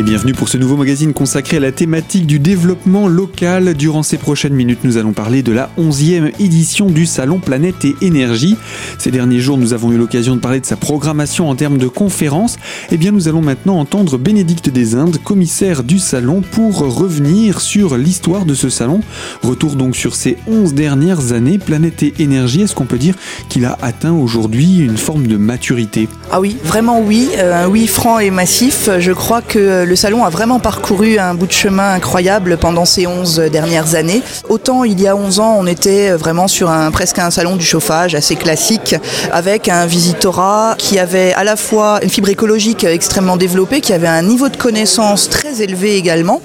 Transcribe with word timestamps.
Et 0.00 0.02
bienvenue 0.02 0.32
pour 0.32 0.48
ce 0.48 0.56
nouveau 0.56 0.78
magazine 0.78 1.12
consacré 1.12 1.58
à 1.58 1.60
la 1.60 1.72
thématique 1.72 2.26
du 2.26 2.38
développement 2.38 3.06
local. 3.06 3.74
Durant 3.74 4.02
ces 4.02 4.16
prochaines 4.16 4.54
minutes, 4.54 4.78
nous 4.82 4.96
allons 4.96 5.12
parler 5.12 5.42
de 5.42 5.52
la 5.52 5.68
11e 5.76 6.32
édition 6.40 6.86
du 6.86 7.04
Salon 7.04 7.38
Planète 7.38 7.84
et 7.84 7.94
Énergie. 8.00 8.56
Ces 8.96 9.10
derniers 9.10 9.40
jours, 9.40 9.58
nous 9.58 9.74
avons 9.74 9.92
eu 9.92 9.98
l'occasion 9.98 10.36
de 10.36 10.40
parler 10.40 10.58
de 10.58 10.64
sa 10.64 10.78
programmation 10.78 11.50
en 11.50 11.54
termes 11.54 11.76
de 11.76 11.86
conférences. 11.86 12.56
Eh 12.90 12.96
bien, 12.96 13.12
nous 13.12 13.28
allons 13.28 13.42
maintenant 13.42 13.78
entendre 13.78 14.16
Bénédicte 14.16 14.70
des 14.70 14.94
Indes, 14.94 15.18
commissaire 15.22 15.82
du 15.82 15.98
salon, 15.98 16.40
pour 16.50 16.78
revenir 16.78 17.60
sur 17.60 17.98
l'histoire 17.98 18.46
de 18.46 18.54
ce 18.54 18.70
salon. 18.70 19.02
Retour 19.42 19.76
donc 19.76 19.96
sur 19.96 20.14
ces 20.14 20.38
11 20.46 20.72
dernières 20.72 21.32
années. 21.32 21.58
Planète 21.58 22.02
et 22.04 22.14
Énergie, 22.20 22.62
est-ce 22.62 22.74
qu'on 22.74 22.86
peut 22.86 22.96
dire 22.96 23.16
qu'il 23.50 23.66
a 23.66 23.76
atteint 23.82 24.14
aujourd'hui 24.14 24.78
une 24.78 24.96
forme 24.96 25.26
de 25.26 25.36
maturité? 25.36 26.08
Ah 26.30 26.40
oui, 26.40 26.56
vraiment 26.64 27.02
oui. 27.02 27.28
Euh, 27.36 27.66
oui 27.68 27.86
franc 27.86 28.18
et 28.18 28.30
massif. 28.30 28.88
Je 28.98 29.12
crois 29.12 29.42
que 29.42 29.89
le 29.90 29.96
salon 29.96 30.24
a 30.24 30.30
vraiment 30.30 30.60
parcouru 30.60 31.18
un 31.18 31.34
bout 31.34 31.48
de 31.48 31.52
chemin 31.52 31.94
incroyable 31.94 32.58
pendant 32.58 32.84
ces 32.84 33.08
11 33.08 33.50
dernières 33.50 33.96
années. 33.96 34.22
Autant 34.48 34.84
il 34.84 35.00
y 35.00 35.08
a 35.08 35.16
11 35.16 35.40
ans, 35.40 35.56
on 35.58 35.66
était 35.66 36.12
vraiment 36.12 36.46
sur 36.46 36.70
un 36.70 36.92
presque 36.92 37.18
un 37.18 37.32
salon 37.32 37.56
du 37.56 37.64
chauffage 37.64 38.14
assez 38.14 38.36
classique 38.36 38.94
avec 39.32 39.68
un 39.68 39.86
visitorat 39.86 40.76
qui 40.78 41.00
avait 41.00 41.32
à 41.32 41.42
la 41.42 41.56
fois 41.56 41.98
une 42.04 42.08
fibre 42.08 42.28
écologique 42.28 42.84
extrêmement 42.84 43.36
développée, 43.36 43.80
qui 43.80 43.92
avait 43.92 44.06
un 44.06 44.22
niveau 44.22 44.48
de 44.48 44.56
connaissance 44.56 45.28
très 45.28 45.60
élevé 45.60 45.96
également. 45.96 46.40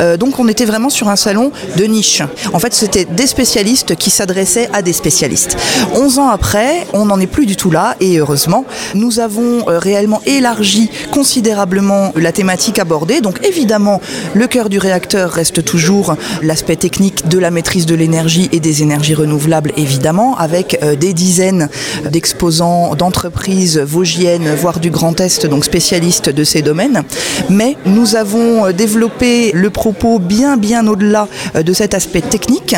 Euh, 0.00 0.18
donc 0.18 0.38
on 0.38 0.46
était 0.46 0.66
vraiment 0.66 0.90
sur 0.90 1.08
un 1.08 1.16
salon 1.16 1.52
de 1.78 1.84
niche. 1.84 2.22
En 2.52 2.58
fait, 2.58 2.74
c'était 2.74 3.06
des 3.06 3.26
spécialistes 3.26 3.96
qui 3.96 4.10
s'adressaient 4.10 4.68
à 4.74 4.82
des 4.82 4.92
spécialistes. 4.92 5.56
11 5.94 6.18
ans 6.18 6.28
après, 6.28 6.86
on 6.92 7.06
n'en 7.06 7.18
est 7.18 7.26
plus 7.26 7.46
du 7.46 7.56
tout 7.56 7.70
là 7.70 7.96
et 8.00 8.18
heureusement, 8.18 8.66
nous 8.94 9.20
avons 9.20 9.66
euh, 9.68 9.78
réellement 9.78 10.20
élargi 10.26 10.90
considérablement 11.10 12.12
la 12.14 12.32
thématique 12.32 12.78
Donc 12.90 13.38
évidemment, 13.46 14.00
le 14.34 14.48
cœur 14.48 14.68
du 14.68 14.78
réacteur 14.78 15.30
reste 15.30 15.64
toujours 15.64 16.16
l'aspect 16.42 16.74
technique 16.74 17.28
de 17.28 17.38
la 17.38 17.52
maîtrise 17.52 17.86
de 17.86 17.94
l'énergie 17.94 18.48
et 18.50 18.58
des 18.58 18.82
énergies 18.82 19.14
renouvelables, 19.14 19.72
évidemment, 19.76 20.36
avec 20.36 20.78
euh, 20.82 20.96
des 20.96 21.12
dizaines 21.12 21.68
d'exposants 22.10 22.96
d'entreprises 22.96 23.78
vosgiennes, 23.78 24.52
voire 24.56 24.80
du 24.80 24.90
Grand 24.90 25.20
Est, 25.20 25.46
donc 25.46 25.64
spécialistes 25.64 26.30
de 26.30 26.42
ces 26.42 26.62
domaines. 26.62 27.04
Mais 27.48 27.76
nous 27.86 28.16
avons 28.16 28.66
euh, 28.66 28.72
développé 28.72 29.52
le 29.54 29.70
propos 29.70 30.18
bien, 30.18 30.56
bien 30.56 30.84
au-delà 30.88 31.28
euh, 31.54 31.62
de 31.62 31.72
cet 31.72 31.94
aspect 31.94 32.22
technique, 32.22 32.74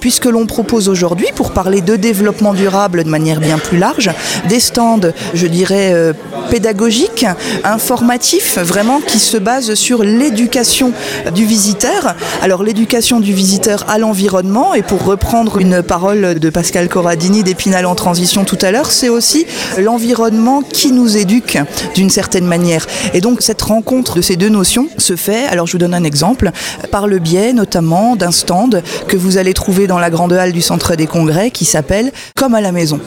puisque 0.00 0.26
l'on 0.26 0.46
propose 0.46 0.88
aujourd'hui, 0.88 1.26
pour 1.34 1.52
parler 1.52 1.80
de 1.80 1.96
développement 1.96 2.54
durable 2.54 3.02
de 3.02 3.08
manière 3.08 3.40
bien 3.40 3.58
plus 3.58 3.78
large, 3.78 4.10
des 4.48 4.60
stands, 4.60 5.12
je 5.34 5.46
dirais, 5.46 6.14
pédagogiques, 6.50 7.26
informatifs, 7.64 8.58
vraiment 8.58 9.00
qui 9.00 9.18
se 9.18 9.36
basent 9.46 9.74
sur 9.74 10.02
l'éducation 10.02 10.92
du 11.32 11.44
visiteur. 11.44 12.16
Alors 12.42 12.64
l'éducation 12.64 13.20
du 13.20 13.32
visiteur 13.32 13.84
à 13.88 13.96
l'environnement, 13.96 14.74
et 14.74 14.82
pour 14.82 15.04
reprendre 15.04 15.58
une 15.58 15.84
parole 15.84 16.40
de 16.40 16.50
Pascal 16.50 16.88
Corradini 16.88 17.44
d'Épinal 17.44 17.86
en 17.86 17.94
transition 17.94 18.42
tout 18.42 18.58
à 18.60 18.72
l'heure, 18.72 18.90
c'est 18.90 19.08
aussi 19.08 19.46
l'environnement 19.78 20.62
qui 20.62 20.90
nous 20.90 21.16
éduque 21.16 21.58
d'une 21.94 22.10
certaine 22.10 22.44
manière. 22.44 22.88
Et 23.14 23.20
donc 23.20 23.40
cette 23.40 23.62
rencontre 23.62 24.16
de 24.16 24.20
ces 24.20 24.34
deux 24.34 24.48
notions 24.48 24.88
se 24.98 25.14
fait, 25.14 25.46
alors 25.46 25.68
je 25.68 25.72
vous 25.72 25.78
donne 25.78 25.94
un 25.94 26.02
exemple, 26.02 26.50
par 26.90 27.06
le 27.06 27.20
biais 27.20 27.52
notamment 27.52 28.16
d'un 28.16 28.32
stand 28.32 28.82
que 29.06 29.16
vous 29.16 29.38
allez 29.38 29.54
trouver 29.54 29.86
dans 29.86 30.00
la 30.00 30.10
grande 30.10 30.32
halle 30.32 30.50
du 30.50 30.60
centre 30.60 30.96
des 30.96 31.06
congrès 31.06 31.52
qui 31.52 31.66
s'appelle 31.66 32.10
Comme 32.34 32.56
à 32.56 32.60
la 32.60 32.72
maison. 32.72 32.98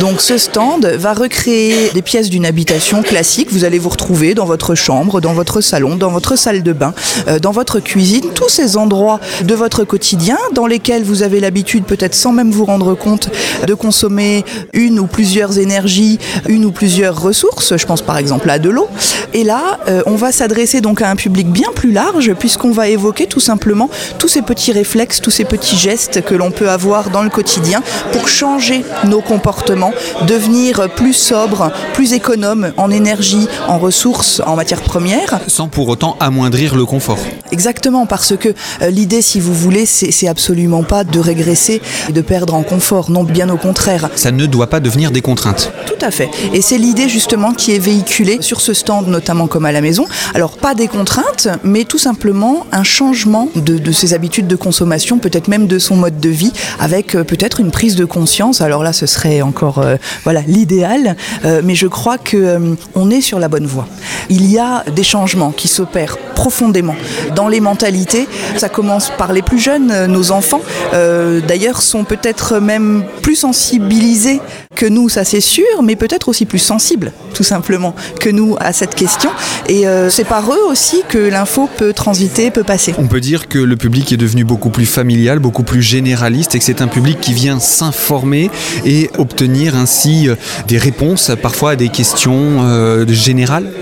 Donc 0.00 0.20
ce 0.20 0.38
stand 0.38 0.86
va 0.86 1.12
recréer 1.12 1.90
des 1.92 2.02
pièces 2.02 2.30
d'une 2.30 2.46
habitation 2.46 3.02
classique. 3.02 3.48
Vous 3.50 3.64
allez 3.64 3.80
vous 3.80 3.88
retrouver 3.88 4.34
dans 4.34 4.44
votre 4.44 4.76
chambre, 4.76 5.20
dans 5.20 5.32
votre 5.32 5.60
salon, 5.78 5.94
dans 5.94 6.10
votre 6.10 6.34
salle 6.34 6.64
de 6.64 6.72
bain, 6.72 6.92
euh, 7.28 7.38
dans 7.38 7.52
votre 7.52 7.78
cuisine, 7.78 8.32
tous 8.34 8.48
ces 8.48 8.76
endroits 8.76 9.20
de 9.44 9.54
votre 9.54 9.84
quotidien 9.84 10.36
dans 10.52 10.66
lesquels 10.66 11.04
vous 11.04 11.22
avez 11.22 11.38
l'habitude, 11.38 11.84
peut-être 11.84 12.16
sans 12.16 12.32
même 12.32 12.50
vous 12.50 12.64
rendre 12.64 12.96
compte, 12.96 13.30
de 13.64 13.74
consommer 13.74 14.44
une 14.72 14.98
ou 14.98 15.06
plusieurs 15.06 15.56
énergies, 15.60 16.18
une 16.48 16.64
ou 16.64 16.72
plusieurs 16.72 17.20
ressources. 17.20 17.76
Je 17.76 17.86
pense 17.86 18.02
par 18.02 18.18
exemple 18.18 18.50
à 18.50 18.58
de 18.58 18.70
l'eau. 18.70 18.88
Et 19.34 19.44
là, 19.44 19.78
euh, 19.88 20.02
on 20.06 20.16
va 20.16 20.32
s'adresser 20.32 20.80
donc 20.80 21.00
à 21.00 21.10
un 21.10 21.14
public 21.14 21.46
bien 21.48 21.68
plus 21.72 21.92
large 21.92 22.34
puisqu'on 22.34 22.72
va 22.72 22.88
évoquer 22.88 23.26
tout 23.26 23.38
simplement 23.38 23.88
tous 24.18 24.26
ces 24.26 24.42
petits 24.42 24.72
réflexes, 24.72 25.20
tous 25.20 25.30
ces 25.30 25.44
petits 25.44 25.76
gestes 25.76 26.24
que 26.24 26.34
l'on 26.34 26.50
peut 26.50 26.70
avoir 26.70 27.10
dans 27.10 27.22
le 27.22 27.30
quotidien 27.30 27.84
pour 28.10 28.26
changer 28.28 28.84
nos 29.04 29.20
comportements, 29.20 29.92
devenir 30.26 30.88
plus 30.96 31.12
sobre, 31.12 31.70
plus 31.92 32.14
économe 32.14 32.72
en 32.76 32.90
énergie, 32.90 33.46
en 33.68 33.78
ressources, 33.78 34.42
en 34.44 34.56
matières 34.56 34.82
premières. 34.82 35.38
Pour 35.68 35.88
autant 35.88 36.16
amoindrir 36.20 36.74
le 36.74 36.84
confort. 36.84 37.18
Exactement, 37.52 38.06
parce 38.06 38.36
que 38.36 38.50
euh, 38.82 38.90
l'idée, 38.90 39.22
si 39.22 39.40
vous 39.40 39.54
voulez, 39.54 39.86
c'est 39.86 40.28
absolument 40.28 40.82
pas 40.82 41.04
de 41.04 41.18
régresser 41.18 41.80
et 42.08 42.12
de 42.12 42.20
perdre 42.20 42.54
en 42.54 42.62
confort, 42.62 43.10
non, 43.10 43.24
bien 43.24 43.48
au 43.48 43.56
contraire. 43.56 44.10
Ça 44.16 44.30
ne 44.30 44.46
doit 44.46 44.68
pas 44.68 44.80
devenir 44.80 45.10
des 45.10 45.20
contraintes. 45.20 45.72
Tout 45.86 46.04
à 46.04 46.10
fait. 46.10 46.30
Et 46.52 46.60
c'est 46.62 46.78
l'idée 46.78 47.08
justement 47.08 47.52
qui 47.52 47.72
est 47.72 47.78
véhiculée 47.78 48.38
sur 48.40 48.60
ce 48.60 48.74
stand, 48.74 49.08
notamment 49.08 49.46
comme 49.46 49.64
à 49.64 49.72
la 49.72 49.80
maison. 49.80 50.06
Alors, 50.34 50.56
pas 50.56 50.74
des 50.74 50.88
contraintes, 50.88 51.48
mais 51.64 51.84
tout 51.84 51.98
simplement 51.98 52.66
un 52.72 52.84
changement 52.84 53.48
de, 53.56 53.78
de 53.78 53.92
ses 53.92 54.14
habitudes 54.14 54.46
de 54.46 54.56
consommation, 54.56 55.18
peut-être 55.18 55.48
même 55.48 55.66
de 55.66 55.78
son 55.78 55.96
mode 55.96 56.20
de 56.20 56.28
vie, 56.28 56.52
avec 56.80 57.14
euh, 57.14 57.24
peut-être 57.24 57.60
une 57.60 57.70
prise 57.70 57.96
de 57.96 58.04
conscience. 58.04 58.60
Alors 58.60 58.82
là, 58.82 58.92
ce 58.92 59.06
serait 59.06 59.42
encore 59.42 59.78
euh, 59.78 59.96
voilà 60.24 60.42
l'idéal, 60.46 61.16
mais 61.64 61.74
je 61.74 61.86
crois 61.86 62.18
que 62.18 62.76
on 62.94 63.10
est 63.10 63.20
sur 63.20 63.38
la 63.38 63.48
bonne 63.48 63.66
voie. 63.66 63.86
Il 64.28 64.50
y 64.50 64.58
a 64.58 64.84
des 64.94 65.02
changements 65.02 65.52
qui 65.58 65.68
s'opèrent 65.68 66.16
profondément 66.34 66.96
dans 67.34 67.48
les 67.48 67.60
mentalités. 67.60 68.26
Ça 68.56 68.70
commence 68.70 69.10
par 69.18 69.34
les 69.34 69.42
plus 69.42 69.58
jeunes, 69.58 69.90
euh, 69.90 70.06
nos 70.06 70.30
enfants. 70.30 70.62
Euh, 70.94 71.40
D'ailleurs, 71.46 71.82
sont 71.82 72.04
peut-être 72.04 72.60
même 72.60 73.04
plus 73.22 73.34
sensibilisés 73.34 74.40
que 74.78 74.86
nous, 74.86 75.08
ça 75.08 75.24
c'est 75.24 75.40
sûr, 75.40 75.82
mais 75.82 75.96
peut-être 75.96 76.28
aussi 76.28 76.46
plus 76.46 76.60
sensibles, 76.60 77.12
tout 77.34 77.42
simplement, 77.42 77.94
que 78.20 78.30
nous 78.30 78.56
à 78.60 78.72
cette 78.72 78.94
question. 78.94 79.30
Et 79.68 79.88
euh, 79.88 80.08
c'est 80.08 80.24
par 80.24 80.50
eux 80.52 80.70
aussi 80.70 81.02
que 81.08 81.18
l'info 81.18 81.68
peut 81.76 81.92
transiter, 81.92 82.52
peut 82.52 82.62
passer. 82.62 82.94
On 82.96 83.08
peut 83.08 83.20
dire 83.20 83.48
que 83.48 83.58
le 83.58 83.76
public 83.76 84.12
est 84.12 84.16
devenu 84.16 84.44
beaucoup 84.44 84.70
plus 84.70 84.86
familial, 84.86 85.40
beaucoup 85.40 85.64
plus 85.64 85.82
généraliste 85.82 86.54
et 86.54 86.60
que 86.60 86.64
c'est 86.64 86.80
un 86.80 86.86
public 86.86 87.20
qui 87.20 87.32
vient 87.34 87.58
s'informer 87.58 88.52
et 88.86 89.10
obtenir 89.18 89.74
ainsi 89.74 90.28
euh, 90.28 90.36
des 90.68 90.78
réponses 90.78 91.32
parfois 91.42 91.72
à 91.72 91.76
des 91.76 91.88
questions 91.88 92.62
euh, 92.62 93.04
générales. 93.08 93.72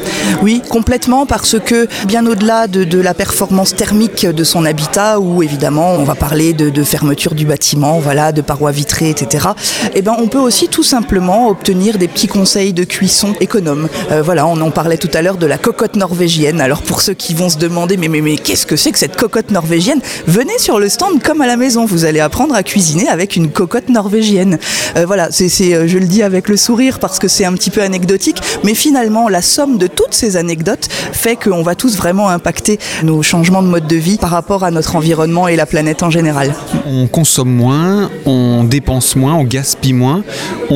Oui, 0.42 0.62
complètement, 0.66 1.26
parce 1.26 1.58
que 1.60 1.88
bien 2.06 2.26
au-delà 2.26 2.68
de, 2.68 2.84
de, 2.84 2.98
la 2.98 3.12
performance 3.12 3.76
thermique 3.76 4.24
de 4.24 4.44
son 4.44 4.64
habitat, 4.64 5.20
où 5.20 5.42
évidemment 5.42 5.92
on 5.92 6.04
va 6.04 6.14
parler 6.14 6.54
de, 6.54 6.70
de 6.70 6.82
fermeture 6.82 7.34
du 7.34 7.44
bâtiment, 7.44 7.98
voilà, 7.98 8.32
de 8.32 8.40
parois 8.40 8.72
vitrées, 8.72 9.10
etc. 9.10 9.48
Eh 9.94 10.00
ben, 10.00 10.16
on 10.18 10.28
peut 10.28 10.38
aussi 10.38 10.68
tout 10.68 10.85
simplement 10.86 11.48
obtenir 11.48 11.98
des 11.98 12.08
petits 12.08 12.28
conseils 12.28 12.72
de 12.72 12.84
cuisson 12.84 13.34
économes. 13.40 13.88
Euh, 14.12 14.22
voilà, 14.22 14.46
on 14.46 14.60
en 14.60 14.70
parlait 14.70 14.96
tout 14.96 15.10
à 15.14 15.20
l'heure 15.20 15.36
de 15.36 15.46
la 15.46 15.58
cocotte 15.58 15.96
norvégienne. 15.96 16.60
Alors 16.60 16.82
pour 16.82 17.02
ceux 17.02 17.14
qui 17.14 17.34
vont 17.34 17.48
se 17.48 17.58
demander, 17.58 17.96
mais, 17.96 18.08
mais, 18.08 18.20
mais 18.20 18.36
qu'est-ce 18.36 18.66
que 18.66 18.76
c'est 18.76 18.92
que 18.92 18.98
cette 18.98 19.16
cocotte 19.16 19.50
norvégienne? 19.50 20.00
Venez 20.26 20.58
sur 20.58 20.78
le 20.78 20.88
stand 20.88 21.22
comme 21.22 21.40
à 21.40 21.46
la 21.46 21.56
maison. 21.56 21.84
Vous 21.84 22.04
allez 22.04 22.20
apprendre 22.20 22.54
à 22.54 22.62
cuisiner 22.62 23.08
avec 23.08 23.36
une 23.36 23.50
cocotte 23.50 23.88
norvégienne. 23.88 24.58
Euh, 24.96 25.04
voilà, 25.06 25.28
c'est, 25.30 25.48
je 25.48 25.98
le 25.98 26.06
dis 26.06 26.22
avec 26.22 26.48
le 26.48 26.56
sourire 26.56 26.98
parce 27.00 27.18
que 27.18 27.28
c'est 27.28 27.44
un 27.44 27.52
petit 27.52 27.70
peu 27.70 27.82
anecdotique, 27.82 28.40
mais 28.62 28.74
finalement 28.74 29.28
la 29.28 29.42
somme 29.42 29.78
de 29.78 29.88
toutes 29.88 30.14
ces 30.14 30.36
anecdotes 30.36 30.88
fait 31.12 31.36
qu'on 31.36 31.62
va 31.62 31.74
tous 31.74 31.96
vraiment 31.96 32.28
impacter 32.28 32.78
nos 33.02 33.22
changements 33.22 33.62
de 33.62 33.68
mode 33.68 33.86
de 33.86 33.96
vie 33.96 34.18
par 34.18 34.30
rapport 34.30 34.62
à 34.62 34.70
notre 34.70 34.94
environnement 34.94 35.48
et 35.48 35.56
la 35.56 35.66
planète 35.66 36.02
en 36.02 36.10
général. 36.10 36.54
On 36.86 37.06
consomme 37.08 37.50
moins, 37.50 38.10
on 38.24 38.64
dépense 38.64 39.16
moins, 39.16 39.34
on 39.34 39.44
gaspille 39.44 39.92
moins, 39.92 40.22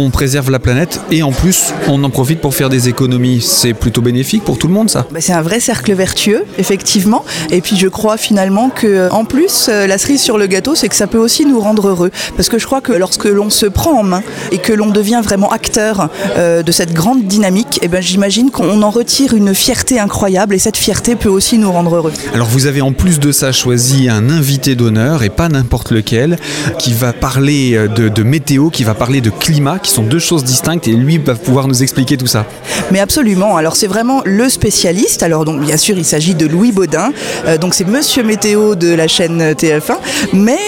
préserve 0.09 0.51
la 0.51 0.59
planète 0.59 1.01
et 1.11 1.23
en 1.23 1.33
plus 1.33 1.75
on 1.89 2.03
en 2.03 2.09
profite 2.11 2.41
pour 2.41 2.55
faire 2.55 2.71
des 2.71 2.89
économies. 2.89 3.43
C'est 3.43 3.75
plutôt 3.75 4.01
bénéfique 4.01 4.45
pour 4.45 4.57
tout 4.57 4.69
le 4.69 4.73
monde 4.73 4.89
ça 4.89 5.07
bah, 5.11 5.21
C'est 5.21 5.35
un 5.35 5.43
vrai 5.43 5.61
cercle 5.61 5.93
vertueux, 5.93 6.45
effectivement. 6.57 7.25
Et 7.51 7.61
puis 7.61 7.77
je 7.77 7.89
crois 7.89 8.17
finalement 8.17 8.71
que 8.71 9.11
en 9.11 9.25
plus 9.25 9.69
la 9.69 9.99
cerise 9.99 10.23
sur 10.23 10.39
le 10.39 10.47
gâteau, 10.47 10.75
c'est 10.75 10.89
que 10.89 10.97
ça 10.97 11.07
peut 11.07 11.19
aussi 11.19 11.45
nous 11.45 11.61
rendre 11.61 11.89
heureux. 11.89 12.11
Parce 12.37 12.49
que 12.49 12.59
je 12.59 12.67
crois 12.67 12.81
que 12.81 12.93
lorsque 12.93 13.25
l'on 13.25 13.51
se 13.51 13.67
prend 13.67 13.99
en 13.99 14.03
main 14.03 14.23
et 14.53 14.59
que 14.59 14.73
l'on 14.73 14.91
devient 14.91 15.21
vraiment 15.23 15.51
acteur 15.51 16.09
euh, 16.37 16.63
de 16.63 16.73
cette 16.73 16.93
grande 16.93 17.25
dynamique, 17.25 17.79
eh 17.83 17.89
ben, 17.89 18.01
j'imagine 18.01 18.51
qu'on 18.51 18.83
en 18.83 18.91
retire 18.91 19.35
une 19.35 19.55
fierté 19.55 19.99
incroyable 19.99 20.55
et 20.55 20.59
cette 20.59 20.77
fierté 20.77 21.17
peut 21.17 21.29
aussi 21.29 21.59
nous 21.59 21.71
rendre 21.73 21.97
heureux. 21.97 22.13
Alors 22.35 22.49
vous 22.49 22.67
avez 22.67 22.81
en 22.81 22.93
plus 22.93 23.19
de 23.19 23.33
ça 23.33 23.53
choisi 23.53 24.09
un 24.09 24.31
invité 24.31 24.75
d'honneur 24.75 25.23
et 25.23 25.31
pas 25.31 25.49
n'importe 25.49 25.91
lequel 25.91 26.39
qui 26.79 26.93
va 26.93 27.13
parler 27.13 27.73
de, 27.97 28.09
de 28.09 28.23
météo, 28.23 28.71
qui 28.71 28.85
va 28.85 28.95
parler 28.95 29.21
de 29.21 29.31
climat, 29.31 29.79
qui 29.79 29.90
sont 29.91 30.03
deux 30.03 30.19
choses 30.19 30.45
distinctes 30.45 30.89
et 30.89 30.93
lui 30.93 31.19
va 31.19 31.35
pouvoir 31.35 31.69
nous 31.69 31.83
expliquer 31.83 32.17
tout 32.17 32.27
ça. 32.27 32.47
Mais 32.91 33.01
absolument, 33.01 33.57
alors 33.57 33.77
c'est 33.77 33.87
vraiment 33.87 34.23
le 34.25 34.49
spécialiste, 34.49 35.23
alors 35.23 35.45
donc 35.45 35.61
bien 35.61 35.77
sûr 35.77 35.97
il 35.99 36.05
s'agit 36.05 36.35
de 36.35 36.47
Louis 36.47 36.73
Baudin, 36.73 37.13
euh, 37.47 37.59
donc 37.59 37.75
c'est 37.75 37.87
Monsieur 37.87 38.23
Météo 38.23 38.75
de 38.75 38.95
la 38.95 39.09
chaîne 39.09 39.53
TF1, 39.53 39.97
mais 40.33 40.59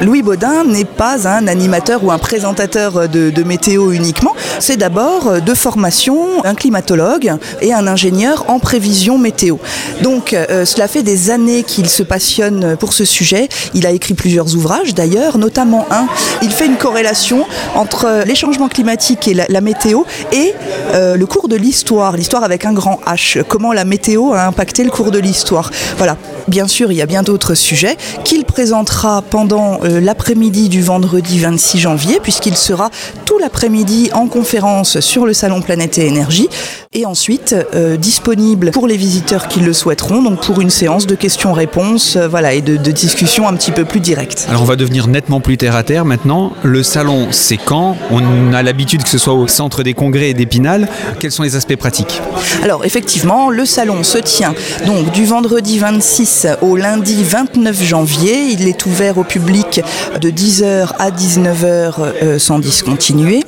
Louis 0.00 0.22
Baudin 0.22 0.64
n'est 0.64 0.84
pas 0.84 1.28
un 1.28 1.46
animateur 1.46 2.04
ou 2.04 2.10
un 2.10 2.18
présentateur 2.18 3.08
de, 3.08 3.42
météo 3.42 3.92
uniquement, 3.92 4.34
c'est 4.58 4.76
d'abord 4.76 5.40
de 5.40 5.54
formation 5.54 6.44
un 6.44 6.54
climatologue 6.54 7.34
et 7.60 7.72
un 7.72 7.86
ingénieur 7.86 8.44
en 8.48 8.58
prévision 8.58 9.18
météo. 9.18 9.56
Donc 10.02 10.32
euh, 10.32 10.64
cela 10.64 10.88
fait 10.88 11.02
des 11.02 11.30
années 11.30 11.62
qu'il 11.62 11.88
se 11.88 12.02
passionne 12.02 12.76
pour 12.78 12.92
ce 12.92 13.04
sujet. 13.04 13.48
Il 13.74 13.86
a 13.86 13.90
écrit 13.90 14.14
plusieurs 14.14 14.54
ouvrages 14.54 14.94
d'ailleurs, 14.94 15.38
notamment 15.38 15.86
un. 15.90 16.06
Il 16.42 16.50
fait 16.50 16.66
une 16.66 16.76
corrélation 16.76 17.44
entre 17.74 18.22
les 18.26 18.34
changements 18.34 18.59
climatiques 18.68 19.28
et 19.28 19.34
la, 19.34 19.46
la 19.48 19.60
météo 19.60 20.02
et 20.32 20.54
euh, 20.94 21.16
le 21.16 21.26
cours 21.26 21.48
de 21.48 21.56
l'histoire, 21.56 22.16
l'histoire 22.16 22.44
avec 22.44 22.64
un 22.64 22.72
grand 22.72 23.00
H. 23.06 23.42
Comment 23.44 23.72
la 23.72 23.84
météo 23.84 24.32
a 24.32 24.46
impacté 24.46 24.84
le 24.84 24.90
cours 24.90 25.10
de 25.10 25.18
l'histoire. 25.18 25.70
Voilà. 25.96 26.16
Bien 26.48 26.66
sûr, 26.66 26.90
il 26.90 26.96
y 26.96 27.02
a 27.02 27.06
bien 27.06 27.22
d'autres 27.22 27.54
sujets 27.54 27.96
qu'il 28.24 28.44
présentera 28.44 29.22
pendant 29.22 29.80
euh, 29.84 30.00
l'après-midi 30.00 30.68
du 30.68 30.82
vendredi 30.82 31.38
26 31.38 31.78
janvier, 31.78 32.18
puisqu'il 32.20 32.56
sera 32.56 32.90
tout 33.24 33.38
l'après-midi 33.38 34.10
en 34.12 34.26
conférence 34.26 35.00
sur 35.00 35.26
le 35.26 35.32
salon 35.32 35.60
Planète 35.60 35.98
et 35.98 36.06
Énergie, 36.06 36.48
et 36.92 37.06
ensuite 37.06 37.54
euh, 37.72 37.96
disponible 37.96 38.72
pour 38.72 38.88
les 38.88 38.96
visiteurs 38.96 39.46
qui 39.46 39.60
le 39.60 39.72
souhaiteront, 39.72 40.22
donc 40.24 40.44
pour 40.44 40.60
une 40.60 40.70
séance 40.70 41.06
de 41.06 41.14
questions-réponses, 41.14 42.16
euh, 42.16 42.26
voilà, 42.26 42.52
et 42.52 42.62
de, 42.62 42.76
de 42.76 42.90
discussions 42.90 43.46
un 43.46 43.54
petit 43.54 43.70
peu 43.70 43.84
plus 43.84 44.00
directes. 44.00 44.46
Alors 44.48 44.62
on 44.62 44.64
va 44.64 44.74
devenir 44.74 45.06
nettement 45.06 45.40
plus 45.40 45.56
terre 45.56 45.76
à 45.76 45.84
terre 45.84 46.04
maintenant. 46.04 46.52
Le 46.64 46.82
salon, 46.82 47.28
c'est 47.30 47.58
quand? 47.58 47.96
On 48.10 48.52
a 48.52 48.64
l'habitude 48.64 49.04
que 49.04 49.08
ce 49.08 49.18
soit 49.18 49.34
au 49.34 49.46
centre 49.46 49.84
des 49.84 49.94
congrès 49.94 50.30
et 50.30 50.34
d'Épinal. 50.34 50.88
Quels 51.20 51.30
sont 51.30 51.44
les 51.44 51.54
aspects 51.54 51.76
pratiques? 51.76 52.20
Alors 52.64 52.84
effectivement, 52.84 53.50
le 53.50 53.66
salon 53.66 54.02
se 54.02 54.18
tient 54.18 54.52
donc 54.84 55.12
du 55.12 55.24
vendredi 55.24 55.78
26 55.78 56.48
au 56.60 56.74
lundi 56.74 57.22
29 57.22 57.84
janvier. 57.84 58.46
Il 58.50 58.66
est 58.66 58.84
ouvert 58.86 59.16
au 59.16 59.22
public 59.22 59.80
de 60.20 60.28
10h 60.28 60.88
à 60.98 61.12
19h 61.12 61.94
euh, 62.00 62.38
sans 62.40 62.58
discontinuer. 62.58 63.44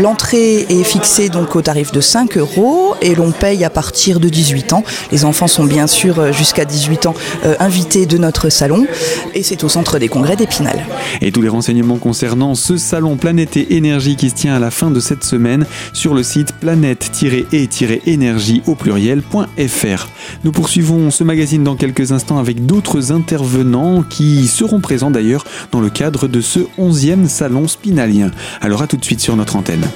L'entrée 0.00 0.60
est 0.70 0.84
fixée 0.84 1.28
donc 1.28 1.56
au 1.56 1.60
tarif 1.60 1.92
de 1.92 2.00
5 2.00 2.38
euros 2.38 2.85
et 3.00 3.14
l'on 3.14 3.32
paye 3.32 3.64
à 3.64 3.70
partir 3.70 4.20
de 4.20 4.28
18 4.28 4.72
ans. 4.72 4.84
Les 5.12 5.24
enfants 5.24 5.48
sont 5.48 5.64
bien 5.64 5.86
sûr 5.86 6.18
euh, 6.18 6.32
jusqu'à 6.32 6.64
18 6.64 7.06
ans 7.06 7.14
euh, 7.44 7.54
invités 7.58 8.06
de 8.06 8.18
notre 8.18 8.48
salon 8.48 8.86
et 9.34 9.42
c'est 9.42 9.64
au 9.64 9.68
centre 9.68 9.98
des 9.98 10.08
congrès 10.08 10.36
d'Épinal. 10.36 10.84
Et 11.20 11.32
tous 11.32 11.42
les 11.42 11.48
renseignements 11.48 11.98
concernant 11.98 12.54
ce 12.54 12.76
salon 12.76 13.16
Planète 13.16 13.56
et 13.56 13.76
Énergie 13.76 14.16
qui 14.16 14.30
se 14.30 14.34
tient 14.34 14.54
à 14.54 14.58
la 14.58 14.70
fin 14.70 14.90
de 14.90 15.00
cette 15.00 15.24
semaine 15.24 15.66
sur 15.92 16.14
le 16.14 16.22
site 16.22 16.52
planète-et-énergie 16.52 18.62
au 18.66 18.74
pluriel.fr. 18.74 20.08
Nous 20.44 20.52
poursuivons 20.52 21.10
ce 21.10 21.24
magazine 21.24 21.64
dans 21.64 21.76
quelques 21.76 22.12
instants 22.12 22.38
avec 22.38 22.66
d'autres 22.66 23.12
intervenants 23.12 24.02
qui 24.02 24.46
seront 24.46 24.80
présents 24.80 25.10
d'ailleurs 25.10 25.44
dans 25.72 25.80
le 25.80 25.90
cadre 25.90 26.28
de 26.28 26.40
ce 26.40 26.60
11e 26.78 27.28
salon 27.28 27.68
spinalien. 27.68 28.30
Alors 28.60 28.82
à 28.82 28.86
tout 28.86 28.96
de 28.96 29.04
suite 29.04 29.20
sur 29.20 29.36
notre 29.36 29.56
antenne. 29.56 29.86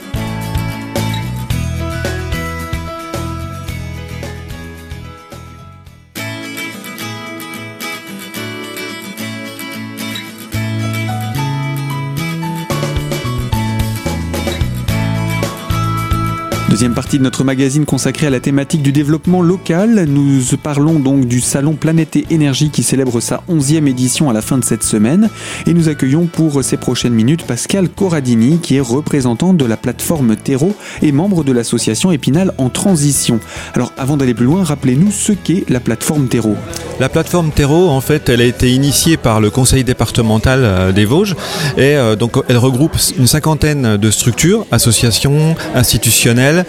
Deuxième 16.70 16.94
partie 16.94 17.18
de 17.18 17.24
notre 17.24 17.42
magazine 17.42 17.84
consacrée 17.84 18.28
à 18.28 18.30
la 18.30 18.38
thématique 18.38 18.80
du 18.80 18.92
développement 18.92 19.42
local. 19.42 20.04
Nous 20.04 20.40
parlons 20.62 21.00
donc 21.00 21.24
du 21.24 21.40
salon 21.40 21.74
Planète 21.74 22.14
et 22.14 22.26
Énergie 22.30 22.70
qui 22.70 22.84
célèbre 22.84 23.18
sa 23.18 23.42
11e 23.50 23.88
édition 23.88 24.30
à 24.30 24.32
la 24.32 24.40
fin 24.40 24.56
de 24.56 24.64
cette 24.64 24.84
semaine. 24.84 25.30
Et 25.66 25.74
nous 25.74 25.88
accueillons 25.88 26.26
pour 26.26 26.62
ces 26.62 26.76
prochaines 26.76 27.12
minutes 27.12 27.42
Pascal 27.42 27.88
Corradini 27.88 28.60
qui 28.60 28.76
est 28.76 28.80
représentant 28.80 29.52
de 29.52 29.64
la 29.64 29.76
plateforme 29.76 30.36
Terreau 30.36 30.72
et 31.02 31.10
membre 31.10 31.42
de 31.42 31.50
l'association 31.50 32.12
Épinal 32.12 32.54
en 32.56 32.68
transition. 32.68 33.40
Alors 33.74 33.92
avant 33.98 34.16
d'aller 34.16 34.34
plus 34.34 34.46
loin, 34.46 34.62
rappelez-nous 34.62 35.10
ce 35.10 35.32
qu'est 35.32 35.68
la 35.68 35.80
plateforme 35.80 36.28
Terreau. 36.28 36.54
La 37.00 37.08
plateforme 37.08 37.50
Terreau, 37.50 37.88
en 37.88 38.00
fait, 38.00 38.28
elle 38.28 38.42
a 38.42 38.44
été 38.44 38.70
initiée 38.70 39.16
par 39.16 39.40
le 39.40 39.50
conseil 39.50 39.82
départemental 39.82 40.92
des 40.92 41.04
Vosges 41.04 41.34
et 41.76 41.96
euh, 41.96 42.14
donc 42.14 42.36
elle 42.48 42.58
regroupe 42.58 42.96
une 43.18 43.26
cinquantaine 43.26 43.96
de 43.96 44.10
structures, 44.12 44.66
associations, 44.70 45.56
institutionnelles, 45.74 46.59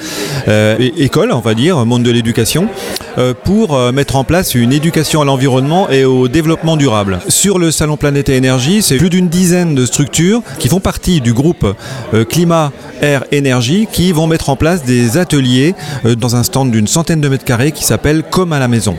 euh, 0.47 0.77
école, 0.97 1.31
on 1.31 1.39
va 1.39 1.53
dire, 1.53 1.85
monde 1.85 2.03
de 2.03 2.11
l'éducation, 2.11 2.67
euh, 3.17 3.33
pour 3.33 3.75
euh, 3.75 3.91
mettre 3.91 4.15
en 4.15 4.23
place 4.23 4.55
une 4.55 4.73
éducation 4.73 5.21
à 5.21 5.25
l'environnement 5.25 5.89
et 5.89 6.05
au 6.05 6.27
développement 6.27 6.77
durable. 6.77 7.19
Sur 7.27 7.59
le 7.59 7.71
Salon 7.71 7.97
Planète 7.97 8.29
et 8.29 8.35
Énergie, 8.35 8.81
c'est 8.81 8.97
plus 8.97 9.09
d'une 9.09 9.27
dizaine 9.27 9.75
de 9.75 9.85
structures 9.85 10.41
qui 10.59 10.67
font 10.67 10.79
partie 10.79 11.21
du 11.21 11.33
groupe 11.33 11.65
Climat, 12.29 12.71
Air, 13.01 13.23
Énergie 13.31 13.88
qui 13.91 14.11
vont 14.11 14.27
mettre 14.27 14.49
en 14.49 14.55
place 14.55 14.83
des 14.83 15.17
ateliers 15.17 15.75
dans 16.03 16.35
un 16.35 16.43
stand 16.43 16.71
d'une 16.71 16.88
centaine 16.88 17.21
de 17.21 17.27
mètres 17.27 17.45
carrés 17.45 17.71
qui 17.71 17.83
s'appelle 17.83 18.23
Comme 18.23 18.53
à 18.53 18.59
la 18.59 18.67
maison. 18.67 18.95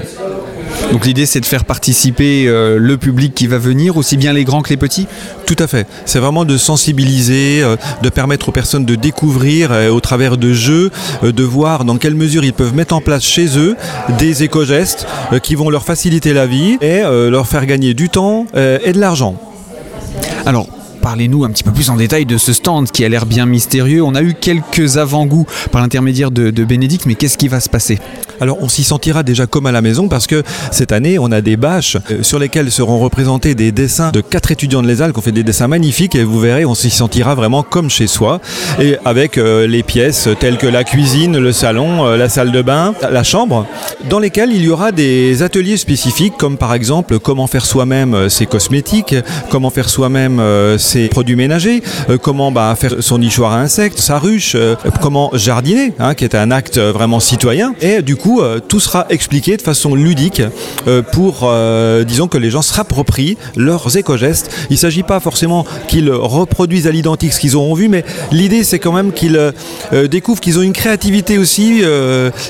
Donc 0.91 1.07
l'idée 1.07 1.27
c'est 1.27 1.41
de 1.41 1.47
faire 1.47 1.65
participer 1.65 2.47
euh, 2.47 2.79
le 2.79 2.97
public 2.97 3.35
qui 3.35 3.47
va 3.47 3.59
venir, 3.59 3.97
aussi 3.97 4.17
bien 4.17 4.33
les 4.33 4.45
grands 4.45 4.63
que 4.63 4.71
les 4.71 4.77
petits 4.77 5.07
Tout 5.47 5.57
à 5.59 5.67
fait. 5.67 5.87
C'est 6.07 6.19
vraiment 6.19 6.45
de 6.45 6.57
sensibiliser, 6.57 7.63
euh, 7.63 7.77
de 8.03 8.09
permettre 8.09 8.49
aux 8.49 8.53
personnes 8.53 8.85
de 8.85 8.95
découvrir 8.95 9.73
euh, 9.73 9.89
au 9.91 10.01
travers 10.01 10.37
de 10.37 10.53
jeux, 10.53 10.91
de 11.23 11.45
voir 11.45 11.85
dans 11.85 11.97
quelle 11.97 12.15
mesure 12.15 12.45
ils 12.45 12.53
peuvent 12.53 12.75
mettre 12.75 12.95
en 12.95 13.01
place 13.01 13.23
chez 13.23 13.59
eux 13.59 13.77
des 14.19 14.43
éco-gestes 14.43 15.07
qui 15.43 15.55
vont 15.55 15.71
leur 15.71 15.85
faciliter 15.85 16.33
la 16.33 16.47
vie 16.47 16.79
et 16.81 17.03
leur 17.03 17.47
faire 17.47 17.67
gagner 17.67 17.95
du 17.95 18.09
temps 18.09 18.47
et 18.55 18.93
de 18.93 18.99
l'argent. 18.99 19.37
Alors, 20.47 20.69
parlez-nous 21.01 21.45
un 21.45 21.51
petit 21.51 21.63
peu 21.63 21.73
plus 21.73 21.91
en 21.91 21.97
détail 21.97 22.27
de 22.27 22.39
ce 22.39 22.53
stand 22.53 22.91
qui 22.91 23.05
a 23.05 23.09
l'air 23.09 23.27
bien 23.27 23.47
mystérieux. 23.47 24.03
On 24.03 24.15
a 24.15 24.23
eu 24.23 24.35
quelques 24.35 24.97
avant-goûts 24.97 25.47
par 25.71 25.83
l'intermédiaire 25.83 26.31
de 26.31 26.65
Bénédicte, 26.65 27.07
mais 27.07 27.15
qu'est-ce 27.15 27.39
qui 27.39 27.49
va 27.49 27.61
se 27.61 27.69
passer? 27.69 27.99
Alors 28.43 28.59
on 28.61 28.69
s'y 28.69 28.83
sentira 28.83 29.23
déjà 29.23 29.47
comme 29.47 29.67
à 29.67 29.73
la 29.73 29.83
maison 29.83 30.09
parce 30.09 30.27
que 30.27 30.43
cette 30.73 30.91
année 30.91 31.17
on 31.17 31.31
a 31.31 31.41
des 31.41 31.57
bâches 31.57 31.97
euh, 32.11 32.25
sur 32.25 32.41
lesquelles 32.41 32.73
seront 32.73 32.99
représentés 32.99 33.55
des 33.55 33.71
dessins 33.71 34.11
de 34.11 34.21
quatre 34.21 34.51
étudiants 34.51 34.83
de 34.83 34.89
l'ESAL 34.89 35.13
qui 35.13 35.19
ont 35.21 35.23
fait 35.23 35.31
des 35.31 35.45
dessins 35.45 35.69
magnifiques 35.69 36.17
et 36.17 36.25
vous 36.25 36.41
verrez 36.41 36.65
on 36.65 36.75
s'y 36.75 36.91
sentira 36.91 37.37
vraiment 37.37 37.63
comme 37.63 37.89
chez 37.89 38.09
soi 38.09 38.41
et 38.81 38.97
avec 39.05 39.39
euh, 39.39 39.69
les 39.69 39.85
pièces 39.85 40.29
telles 40.41 40.59
que 40.59 40.67
la 40.67 40.83
cuisine, 40.83 41.39
le 41.39 41.53
salon, 41.53 42.05
euh, 42.05 42.17
la 42.17 42.29
salle 42.29 42.51
de 42.51 42.63
bain, 42.63 42.95
la 43.09 43.23
chambre 43.23 43.65
dans 44.11 44.19
lesquelles 44.19 44.51
il 44.53 44.65
y 44.65 44.71
aura 44.71 44.91
des 44.91 45.45
ateliers 45.45 45.77
spécifiques 45.77 46.35
comme 46.37 46.57
par 46.57 46.75
exemple 46.75 47.21
comment 47.21 47.47
faire 47.47 47.65
soi-même 47.65 48.29
ses 48.29 48.47
cosmétiques, 48.47 49.15
comment 49.51 49.71
faire 49.71 49.89
soi-même 49.89 50.43
ses 50.79 51.07
produits 51.07 51.37
ménagers, 51.37 51.81
comment 52.23 52.51
bah, 52.51 52.75
faire 52.77 52.95
son 52.99 53.19
nichoir 53.19 53.53
à 53.53 53.59
insectes, 53.59 54.01
sa 54.01 54.19
ruche, 54.19 54.57
comment 55.01 55.31
jardiner, 55.35 55.93
hein, 56.01 56.15
qui 56.15 56.25
est 56.25 56.35
un 56.35 56.51
acte 56.51 56.79
vraiment 56.79 57.21
citoyen. 57.21 57.75
Et 57.81 58.03
du 58.03 58.17
coup, 58.17 58.32
euh, 58.41 58.61
tout 58.67 58.81
sera 58.81 59.07
expliqué 59.11 59.57
de 59.57 59.63
façon 59.63 59.95
ludique 59.95 60.43
euh, 60.87 61.03
pour, 61.03 61.41
euh, 61.45 62.05
disons, 62.05 62.29
que 62.29 62.39
les 62.39 62.51
gens 62.51 62.63
se 62.63 62.73
rapproprient 62.73 63.37
leurs 63.57 63.97
éco-gestes. 63.97 64.51
Il 64.71 64.75
ne 64.75 64.79
s'agit 64.79 65.03
pas 65.03 65.21
forcément 65.21 65.67
qu'ils 65.89 66.11
reproduisent 66.11 66.87
à 66.87 66.91
l'identique 66.91 67.33
ce 67.33 67.41
qu'ils 67.41 67.57
auront 67.57 67.75
vu, 67.75 67.89
mais 67.89 68.05
l'idée 68.31 68.65
c'est 68.65 68.79
quand 68.79 68.93
même 68.93 69.13
qu'ils 69.13 69.53
découvrent 70.11 70.41
qu'ils 70.41 70.59
ont 70.59 70.63
une 70.63 70.73
créativité 70.73 71.39
aussi 71.39 71.83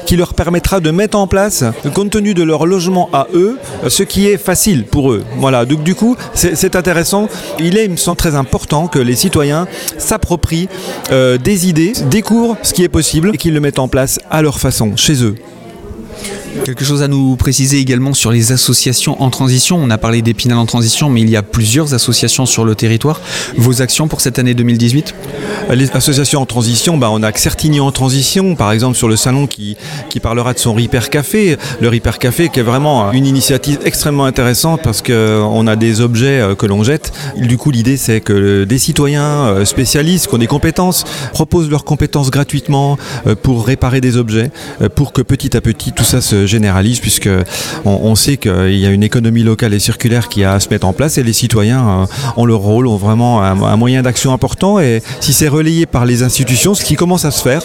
qui 0.06 0.16
leur 0.16 0.34
permettra 0.34 0.80
de 0.80 0.90
mettre 0.90 1.16
en 1.18 1.26
place, 1.26 1.64
compte 1.94 2.10
tenu 2.10 2.34
de 2.34 2.42
leur 2.42 2.66
logement 2.66 3.08
à 3.12 3.26
eux, 3.34 3.58
ce 3.88 4.02
qui 4.02 4.26
est 4.26 4.38
facile 4.38 4.84
pour 4.84 5.12
eux. 5.12 5.24
Voilà, 5.38 5.64
donc 5.64 5.82
du 5.82 5.94
coup, 5.94 6.16
c'est 6.34 6.76
intéressant. 6.76 7.28
Il 7.58 7.76
est, 7.76 7.84
il 7.84 7.92
me 7.92 7.96
semble, 7.96 8.16
très 8.16 8.34
important 8.34 8.86
que 8.86 8.98
les 8.98 9.16
citoyens 9.16 9.66
s'approprient 9.98 10.68
des 11.10 11.68
idées, 11.68 11.92
découvrent 12.10 12.56
ce 12.62 12.72
qui 12.72 12.84
est 12.84 12.88
possible 12.88 13.30
et 13.34 13.38
qu'ils 13.38 13.54
le 13.54 13.60
mettent 13.60 13.78
en 13.78 13.88
place 13.88 14.20
à 14.30 14.42
leur 14.42 14.58
façon, 14.58 14.92
chez 14.96 15.24
eux. 15.24 15.34
Quelque 16.64 16.84
chose 16.84 17.02
à 17.02 17.08
nous 17.08 17.34
préciser 17.36 17.78
également 17.78 18.14
sur 18.14 18.30
les 18.30 18.52
associations 18.52 19.20
en 19.20 19.30
transition. 19.30 19.78
On 19.82 19.90
a 19.90 19.98
parlé 19.98 20.22
d'Épinal 20.22 20.58
en 20.58 20.66
transition, 20.66 21.10
mais 21.10 21.20
il 21.20 21.28
y 21.28 21.36
a 21.36 21.42
plusieurs 21.42 21.92
associations 21.92 22.46
sur 22.46 22.64
le 22.64 22.76
territoire. 22.76 23.20
Vos 23.56 23.82
actions 23.82 24.06
pour 24.06 24.20
cette 24.20 24.38
année 24.38 24.54
2018 24.54 25.14
Les 25.70 25.90
associations 25.90 26.40
en 26.40 26.46
transition, 26.46 26.98
bah, 26.98 27.10
on 27.10 27.22
a 27.22 27.32
Certigny 27.32 27.80
en 27.80 27.90
transition, 27.90 28.54
par 28.54 28.70
exemple 28.70 28.96
sur 28.96 29.08
le 29.08 29.16
salon 29.16 29.48
qui, 29.48 29.76
parlera 30.22 30.54
de 30.54 30.58
son 30.60 30.74
Repair 30.74 31.10
Café. 31.10 31.56
Le 31.80 31.88
Repair 31.88 32.20
Café 32.20 32.48
qui 32.48 32.60
est 32.60 32.62
vraiment 32.62 33.10
une 33.10 33.26
initiative 33.26 33.80
extrêmement 33.84 34.24
intéressante 34.24 34.80
parce 34.84 35.02
qu'on 35.02 35.66
a 35.66 35.74
des 35.74 36.00
objets 36.00 36.40
euh, 36.40 36.54
que 36.54 36.66
l'on 36.66 36.84
jette. 36.84 37.12
Du 37.36 37.56
coup, 37.56 37.72
l'idée 37.72 37.96
c'est 37.96 38.20
que 38.20 38.62
des 38.62 38.78
citoyens 38.78 39.46
euh, 39.46 39.64
spécialistes 39.64 40.28
qui 40.28 40.34
ont 40.34 40.38
des 40.38 40.46
compétences 40.46 41.04
proposent 41.32 41.70
leurs 41.70 41.84
compétences 41.84 42.30
gratuitement 42.30 42.98
euh, 43.26 43.34
pour 43.34 43.66
réparer 43.66 44.00
des 44.00 44.16
objets, 44.16 44.50
euh, 44.80 44.88
pour 44.88 45.12
que 45.12 45.22
petit 45.22 45.56
à 45.56 45.60
petit 45.60 45.92
tout 45.92 46.04
ça 46.04 46.20
se 46.20 46.46
généralise 46.52 47.00
puisque 47.00 47.30
on, 47.84 48.14
sait 48.14 48.36
qu'il 48.36 48.76
y 48.76 48.86
a 48.86 48.90
une 48.90 49.02
économie 49.02 49.42
locale 49.42 49.74
et 49.74 49.78
circulaire 49.78 50.28
qui 50.28 50.44
a 50.44 50.52
à 50.52 50.60
se 50.60 50.68
mettre 50.68 50.86
en 50.86 50.92
place 50.92 51.18
et 51.18 51.22
les 51.22 51.32
citoyens 51.32 52.06
ont 52.36 52.44
leur 52.44 52.60
rôle, 52.60 52.86
ont 52.86 52.96
vraiment 52.96 53.42
un, 53.42 53.76
moyen 53.76 54.02
d'action 54.02 54.32
important 54.32 54.78
et 54.78 55.02
si 55.20 55.32
c'est 55.32 55.48
relayé 55.48 55.86
par 55.86 56.04
les 56.04 56.22
institutions, 56.22 56.74
ce 56.74 56.84
qui 56.84 56.94
commence 56.94 57.24
à 57.24 57.30
se 57.30 57.42
faire, 57.42 57.62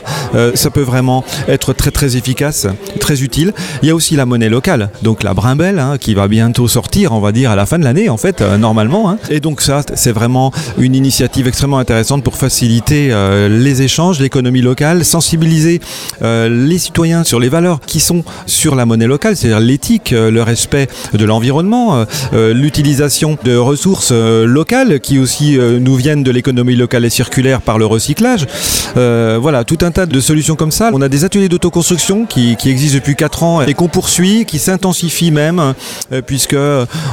ça 0.55 0.69
peut 0.69 0.81
vraiment 0.81 1.23
être 1.47 1.73
très 1.73 1.91
très 1.91 2.15
efficace, 2.15 2.67
très 2.99 3.21
utile. 3.23 3.53
Il 3.81 3.89
y 3.89 3.91
a 3.91 3.95
aussi 3.95 4.15
la 4.15 4.25
monnaie 4.25 4.49
locale, 4.49 4.89
donc 5.01 5.23
la 5.23 5.33
brimbelle 5.33 5.79
hein, 5.79 5.97
qui 5.99 6.13
va 6.13 6.27
bientôt 6.27 6.67
sortir, 6.67 7.11
on 7.11 7.19
va 7.19 7.31
dire 7.31 7.51
à 7.51 7.55
la 7.55 7.65
fin 7.65 7.77
de 7.77 7.83
l'année 7.83 8.09
en 8.09 8.17
fait, 8.17 8.41
normalement. 8.41 9.09
Hein. 9.09 9.17
Et 9.29 9.39
donc 9.39 9.61
ça, 9.61 9.81
c'est 9.95 10.13
vraiment 10.13 10.51
une 10.77 10.95
initiative 10.95 11.47
extrêmement 11.47 11.79
intéressante 11.79 12.23
pour 12.23 12.37
faciliter 12.37 13.13
les 13.49 13.81
échanges, 13.81 14.19
l'économie 14.19 14.61
locale, 14.61 15.03
sensibiliser 15.03 15.81
les 16.21 16.77
citoyens 16.77 17.23
sur 17.23 17.39
les 17.39 17.49
valeurs 17.49 17.81
qui 17.85 17.99
sont 17.99 18.23
sur 18.45 18.75
la 18.77 18.85
monnaie 18.85 19.07
locale, 19.07 19.35
c'est-à-dire 19.35 19.59
l'éthique, 19.59 20.13
euh, 20.13 20.31
le 20.31 20.41
respect 20.41 20.87
de 21.13 21.25
l'environnement, 21.25 21.95
euh, 21.95 22.05
euh, 22.33 22.53
l'utilisation 22.53 23.37
de 23.43 23.57
ressources 23.57 24.11
locales 24.11 24.99
qui 24.99 25.19
aussi 25.19 25.57
nous 25.57 25.95
viennent 25.95 26.23
de 26.23 26.31
l'économie 26.31 26.75
locale 26.75 27.03
et 27.05 27.09
circulaire 27.09 27.61
par 27.61 27.77
le 27.77 27.85
recyclage. 27.85 28.45
voilà, 28.95 29.63
tout 29.63 29.77
un 29.81 29.91
tas 29.91 30.05
de 30.05 30.19
solutions 30.19 30.55
comme 30.55 30.71
ça. 30.71 30.91
On 30.93 31.01
a 31.01 31.09
des 31.09 31.25
ateliers 31.25 31.49
d'autoconstruction 31.49 32.25
qui, 32.25 32.55
existent 32.65 32.97
depuis 32.97 33.15
4 33.15 33.43
ans 33.43 33.61
et 33.61 33.73
qu'on 33.73 33.87
poursuit, 33.87 34.45
qui 34.45 34.59
s'intensifient 34.59 35.31
même, 35.31 35.73
puisque 36.25 36.55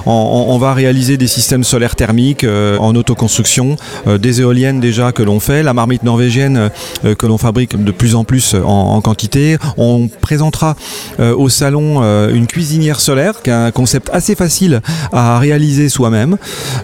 on, 0.06 0.58
va 0.58 0.74
réaliser 0.74 1.16
des 1.16 1.26
systèmes 1.26 1.64
solaires 1.64 1.96
thermiques 1.96 2.46
en 2.78 2.94
autoconstruction, 2.94 3.76
des 4.06 4.40
éoliennes 4.40 4.80
déjà 4.80 5.12
que 5.12 5.22
l'on 5.22 5.40
fait, 5.40 5.62
la 5.62 5.72
marmite 5.72 6.02
norvégienne 6.02 6.70
que 7.02 7.26
l'on 7.26 7.38
fabrique 7.38 7.82
de 7.82 7.92
plus 7.92 8.14
en 8.14 8.24
plus 8.24 8.54
en, 8.54 8.96
en 8.96 9.00
quantité. 9.00 9.56
On 9.76 10.08
présentera 10.20 10.76
euh, 11.20 11.34
au 11.34 11.48
salon 11.54 12.00
euh, 12.02 12.34
une 12.34 12.46
cuisinière 12.46 13.00
solaire, 13.00 13.42
qui 13.42 13.50
est 13.50 13.54
un 13.54 13.70
concept 13.70 14.10
assez 14.12 14.34
facile 14.34 14.82
à 15.12 15.38
réaliser 15.38 15.88
soi-même. 15.88 16.36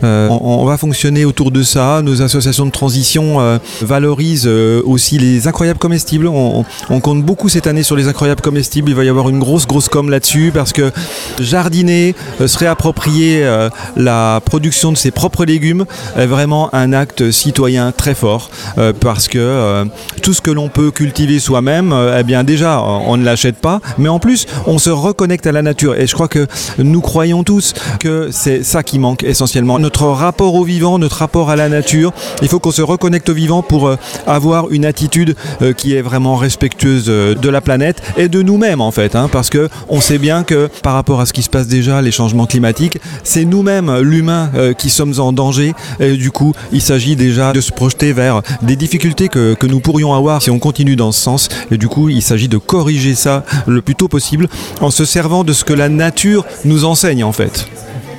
Euh, 0.05 0.29
on, 0.31 0.65
va 0.65 0.77
fonctionner 0.77 1.25
autour 1.25 1.51
de 1.51 1.63
ça. 1.63 2.01
Nos 2.03 2.23
associations 2.23 2.67
de 2.67 2.71
transition 2.71 3.59
valorisent 3.83 4.47
aussi 4.47 5.19
les 5.19 5.49
incroyables 5.49 5.79
comestibles. 5.79 6.29
On, 6.29 6.65
compte 7.01 7.25
beaucoup 7.25 7.49
cette 7.49 7.67
année 7.67 7.83
sur 7.83 7.97
les 7.97 8.09
incroyables 8.09 8.41
comestibles. 8.41 8.91
Il 8.91 8.95
va 8.95 9.05
y 9.05 9.09
avoir 9.09 9.29
une 9.29 9.39
grosse, 9.41 9.67
grosse 9.67 9.89
com 9.89 10.11
là-dessus 10.11 10.51
parce 10.55 10.73
que 10.73 10.93
jardiner, 11.41 12.15
se 12.47 12.59
réapproprier 12.59 13.45
la 13.97 14.41
production 14.45 14.93
de 14.93 14.97
ses 14.97 15.11
propres 15.11 15.45
légumes 15.45 15.87
est 16.17 16.27
vraiment 16.27 16.73
un 16.75 16.93
acte 16.93 17.31
citoyen 17.31 17.93
très 17.93 18.15
fort 18.15 18.51
parce 19.01 19.29
que 19.29 19.85
tout 20.23 20.35
ce 20.35 20.41
que 20.41 20.51
l'on 20.51 20.69
peut 20.69 20.91
cultiver 20.91 21.41
soi-même, 21.41 21.95
eh 22.19 22.23
bien 22.23 22.45
déjà, 22.45 22.81
on 22.83 23.17
ne 23.17 23.25
l'achète 23.25 23.57
pas, 23.57 23.81
mais 23.99 24.09
en 24.09 24.19
plus, 24.19 24.47
on 24.67 24.79
se 24.79 24.91
reconnecte 24.91 25.47
à 25.47 25.53
la 25.53 25.63
nature. 25.63 25.95
Et 25.97 26.07
je 26.07 26.15
crois 26.15 26.29
que 26.29 26.47
nous 26.79 27.01
croyons 27.01 27.45
tous 27.45 27.75
que 27.99 28.29
c'est 28.31 28.63
ça 28.65 28.83
qui 28.83 28.99
manque 28.99 29.23
essentiellement. 29.23 29.79
Notre 29.79 30.07
rapport 30.07 30.55
au 30.55 30.65
vivant, 30.65 30.99
notre 30.99 31.17
rapport 31.17 31.51
à 31.51 31.57
la 31.57 31.69
nature. 31.69 32.13
Il 32.43 32.49
faut 32.49 32.59
qu'on 32.59 32.71
se 32.71 32.83
reconnecte 32.83 33.29
au 33.29 33.35
vivant 33.35 33.63
pour 33.63 33.89
euh, 33.89 33.97
avoir 34.27 34.71
une 34.71 34.85
attitude 34.85 35.37
euh, 35.63 35.73
qui 35.73 35.95
est 35.95 36.03
vraiment 36.03 36.37
respectueuse 36.37 37.07
euh, 37.09 37.35
de 37.35 37.49
la 37.49 37.61
planète 37.61 38.03
et 38.17 38.29
de 38.29 38.43
nous-mêmes 38.43 38.81
en 38.81 38.91
fait. 38.91 39.17
Hein, 39.17 39.29
parce 39.31 39.51
que 39.51 39.69
on 39.89 40.01
sait 40.01 40.19
bien 40.19 40.45
que 40.45 40.69
par 40.83 40.95
rapport 40.95 41.21
à 41.21 41.27
ce 41.27 41.33
qui 41.33 41.43
se 41.43 41.51
passe 41.51 41.67
déjà, 41.67 42.03
les 42.03 42.13
changements 42.13 42.47
climatiques, 42.47 42.99
c'est 43.25 43.45
nous-mêmes, 43.45 44.01
l'humain, 44.01 44.51
qui 44.77 44.91
sommes 44.91 45.15
en 45.19 45.33
danger. 45.33 45.75
Et 45.99 46.17
du 46.17 46.31
coup, 46.31 46.53
il 46.73 46.83
s'agit 46.83 47.17
déjà 47.17 47.53
de 47.53 47.61
se 47.61 47.73
projeter 47.73 48.13
vers 48.13 48.43
des 48.63 48.77
difficultés 48.77 49.29
que, 49.29 49.55
que 49.55 49.67
nous 49.67 49.81
pourrions 49.81 50.15
avoir 50.15 50.43
si 50.43 50.51
on 50.51 50.59
continue 50.59 50.97
dans 50.97 51.13
ce 51.13 51.21
sens. 51.21 51.49
Et 51.71 51.79
du 51.79 51.89
coup, 51.89 52.09
il 52.09 52.23
s'agit 52.23 52.49
de 52.49 52.59
corriger 52.59 53.15
ça 53.15 53.45
le 53.67 53.83
plus 53.83 53.95
tôt 53.95 54.09
possible 54.09 54.49
en 54.81 54.91
se 54.91 55.05
servant 55.05 55.45
de 55.45 55.53
ce 55.53 55.65
que 55.65 55.73
la 55.73 55.89
nature 55.89 56.45
nous 56.65 56.85
enseigne 56.85 57.25
en 57.25 57.33
fait. 57.33 57.67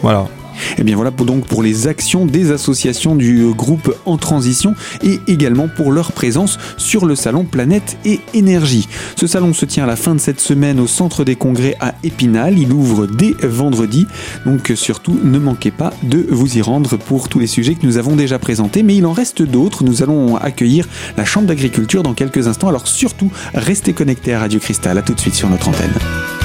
Voilà. 0.02 0.28
Et 0.72 0.76
eh 0.80 0.84
bien 0.84 0.96
voilà 0.96 1.12
pour, 1.12 1.26
donc 1.26 1.46
pour 1.46 1.64
les 1.64 1.88
actions 1.88 2.26
des 2.26 2.52
associations 2.52 3.16
du 3.16 3.46
groupe 3.54 3.96
En 4.06 4.18
Transition 4.18 4.76
et 5.04 5.20
également 5.28 5.68
pour 5.68 5.92
leur 5.92 6.12
présence 6.12 6.58
sur 6.78 7.06
le 7.06 7.16
salon 7.16 7.44
Planète 7.44 7.98
et 8.06 8.20
Énergie. 8.34 8.88
Ce 9.16 9.28
salon 9.28 9.54
se 9.54 9.66
tient 9.66 9.84
à 9.84 9.88
la 9.88 9.96
fin 9.96 10.16
de 10.16 10.20
cette 10.20 10.40
semaine 10.40 10.80
au 10.80 10.88
centre 10.88 11.24
des 11.24 11.36
congrès 11.36 11.76
à 11.80 11.96
Épinal. 12.04 12.58
Il 12.58 12.72
ouvre 12.72 13.08
dès 13.08 13.36
vendredi. 13.42 14.08
Donc 14.46 14.72
surtout 14.76 15.18
ne 15.24 15.40
manquez 15.40 15.72
pas 15.72 15.94
de 16.04 16.26
vous 16.30 16.58
y 16.58 16.62
rendre 16.62 16.98
pour 16.98 17.30
tous 17.30 17.40
les 17.40 17.48
sujets 17.48 17.76
que 17.76 17.86
nous 17.86 17.98
avons 17.98 18.16
déjà 18.16 18.40
présentés. 18.40 18.84
Mais 18.84 18.96
il 18.96 19.06
en 19.06 19.14
reste 19.14 19.42
d'autres. 19.42 19.84
Nous 19.84 20.04
allons 20.04 20.36
accueillir 20.36 20.88
la 21.18 21.26
Chambre 21.26 21.48
d'agriculture 21.48 22.04
dans 22.04 22.14
quelques 22.14 22.48
instants. 22.48 22.70
Alors 22.70 22.88
surtout 22.88 23.32
restez 23.54 23.94
connectés 23.94 24.34
à 24.34 24.40
Radio 24.40 24.60
Cristal. 24.60 24.98
A 24.98 25.02
tout 25.02 25.14
de 25.14 25.20
suite 25.20 25.36
sur 25.36 25.50
notre 25.50 25.70
antenne. 25.70 26.41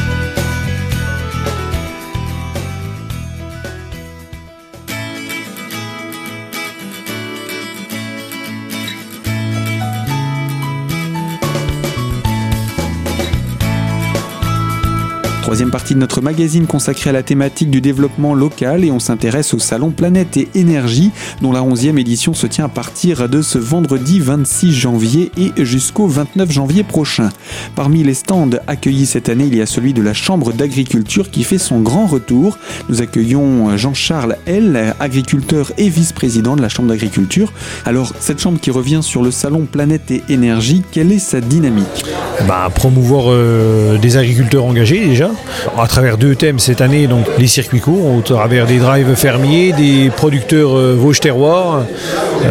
Troisième 15.47 15.71
partie 15.71 15.95
de 15.95 16.01
notre 16.01 16.23
magazine 16.23 16.67
consacrée 16.67 17.11
à 17.11 17.13
la 17.13 17.23
thématique 17.23 17.71
du 17.71 17.81
développement 17.81 18.35
local 18.35 18.85
et 18.85 18.91
on 18.91 18.99
s'intéresse 18.99 19.55
au 19.55 19.61
salon 19.61 19.93
Planète 19.93 20.37
et 20.37 20.49
Énergie 20.57 21.13
dont 21.41 21.53
la 21.53 21.61
11e 21.61 22.01
édition 22.01 22.35
se 22.35 22.49
tient 22.49 22.65
à 22.65 22.69
partir 22.69 23.29
de 23.29 23.41
ce 23.43 23.57
vendredi 23.57 24.19
26 24.19 24.73
janvier 24.73 25.31
et 25.37 25.53
jusqu'au 25.65 26.09
29 26.09 26.51
janvier 26.51 26.83
prochain. 26.83 27.29
Parmi 27.77 28.03
les 28.03 28.15
stands 28.15 28.51
accueillis 28.67 29.07
cette 29.07 29.29
année, 29.29 29.45
il 29.47 29.57
y 29.57 29.63
a 29.63 29.67
celui 29.67 29.93
de 29.93 30.03
la 30.03 30.15
Chambre 30.15 30.53
d'agriculture 30.53 31.31
qui 31.31 31.45
fait 31.45 31.59
son 31.59 31.79
grand 31.79 32.07
retour. 32.07 32.59
Nous 32.89 33.01
accueillons 33.01 33.77
Jean-Charles 33.77 34.39
L, 34.47 34.97
agriculteur 34.99 35.71
et 35.79 35.89
vice-président 35.89 36.57
de 36.57 36.63
la 36.63 36.69
Chambre 36.69 36.89
d'agriculture. 36.89 37.53
Alors, 37.85 38.15
cette 38.19 38.41
chambre 38.41 38.59
qui 38.59 38.73
revient 38.73 39.01
sur 39.01 39.23
le 39.23 39.31
salon 39.31 39.65
Planète 39.71 40.11
et 40.11 40.25
Énergie, 40.29 40.83
quelle 40.91 41.13
est 41.13 41.21
sa 41.21 41.41
dynamique? 41.41 42.05
Bah, 42.49 42.69
Promouvoir 42.75 43.27
euh, 43.29 43.97
des 43.99 44.17
agriculteurs 44.17 44.65
engagés 44.65 45.07
déjà, 45.07 45.31
à 45.79 45.87
travers 45.87 46.19
deux 46.19 46.35
thèmes 46.35 46.59
cette 46.59 46.81
année, 46.81 47.07
donc 47.07 47.27
les 47.39 47.47
circuits 47.47 47.81
courts, 47.81 48.15
au 48.15 48.21
travers 48.21 48.67
des 48.67 48.79
drives 48.79 49.15
fermiers, 49.15 49.73
des 49.73 50.11
producteurs 50.11 50.77
euh, 50.77 50.95
Vosges 50.99 51.21
Terroir, 51.21 51.85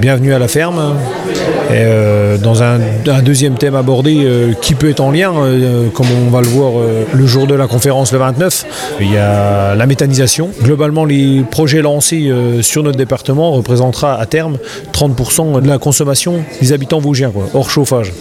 bienvenue 0.01 0.33
à 0.33 0.39
la 0.39 0.47
ferme. 0.47 0.95
Et, 1.69 1.73
euh, 1.73 2.37
dans 2.37 2.63
un, 2.63 2.79
deuxième 3.23 3.55
thème 3.55 3.75
abordé 3.75 4.23
euh, 4.23 4.53
qui 4.61 4.75
peut 4.75 4.89
être 4.89 4.99
en 4.99 5.11
lien, 5.11 5.33
comme 5.93 6.07
on 6.27 6.29
va 6.29 6.41
le 6.41 6.47
voir 6.47 6.73
le 7.13 7.25
jour 7.25 7.47
de 7.47 7.55
la 7.55 7.67
conférence 7.67 8.11
le 8.11 8.19
29, 8.19 8.65
il 9.01 9.11
y 9.11 9.17
a 9.17 9.75
la 9.75 9.85
méthanisation. 9.85 10.49
Globalement, 10.61 11.05
les 11.05 11.43
projets 11.49 11.81
lancés 11.81 12.31
sur 12.61 12.83
notre 12.83 12.97
département 12.97 13.51
représentera 13.51 14.19
à 14.19 14.25
terme 14.25 14.57
30% 14.93 15.61
de 15.61 15.67
la 15.67 15.77
consommation 15.77 16.43
des 16.61 16.73
habitants 16.73 16.99
vosgiens, 16.99 17.31
hors 17.53 17.69
chauffage. 17.69 18.13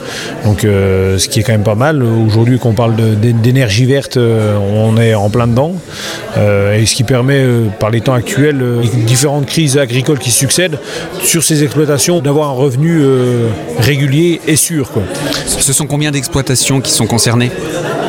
Donc 0.44 0.60
ce 0.62 1.28
qui 1.28 1.40
est 1.40 1.42
quand 1.42 1.52
même 1.52 1.62
pas 1.62 1.74
mal. 1.74 2.02
Aujourd'hui 2.02 2.58
qu'on 2.58 2.72
parle 2.72 2.94
d'énergie 2.96 3.84
verte, 3.84 4.16
on 4.16 4.96
est 4.96 5.14
en 5.14 5.30
plein 5.30 5.46
dedans. 5.46 5.74
Euh, 6.36 6.78
et 6.78 6.86
ce 6.86 6.94
qui 6.94 7.04
permet, 7.04 7.38
euh, 7.38 7.66
par 7.78 7.90
les 7.90 8.00
temps 8.00 8.14
actuels, 8.14 8.60
euh, 8.60 8.82
différentes 9.06 9.46
crises 9.46 9.78
agricoles 9.78 10.18
qui 10.18 10.30
succèdent, 10.30 10.78
sur 11.22 11.42
ces 11.42 11.62
exploitations, 11.62 12.20
d'avoir 12.20 12.50
un 12.50 12.54
revenu 12.54 13.02
régulier 13.78 14.40
et 14.46 14.56
sûr. 14.56 14.90
Ce 15.46 15.72
sont 15.72 15.86
combien 15.86 16.10
d'exploitations 16.10 16.80
qui 16.80 16.92
sont 16.92 17.06
concernées? 17.06 17.50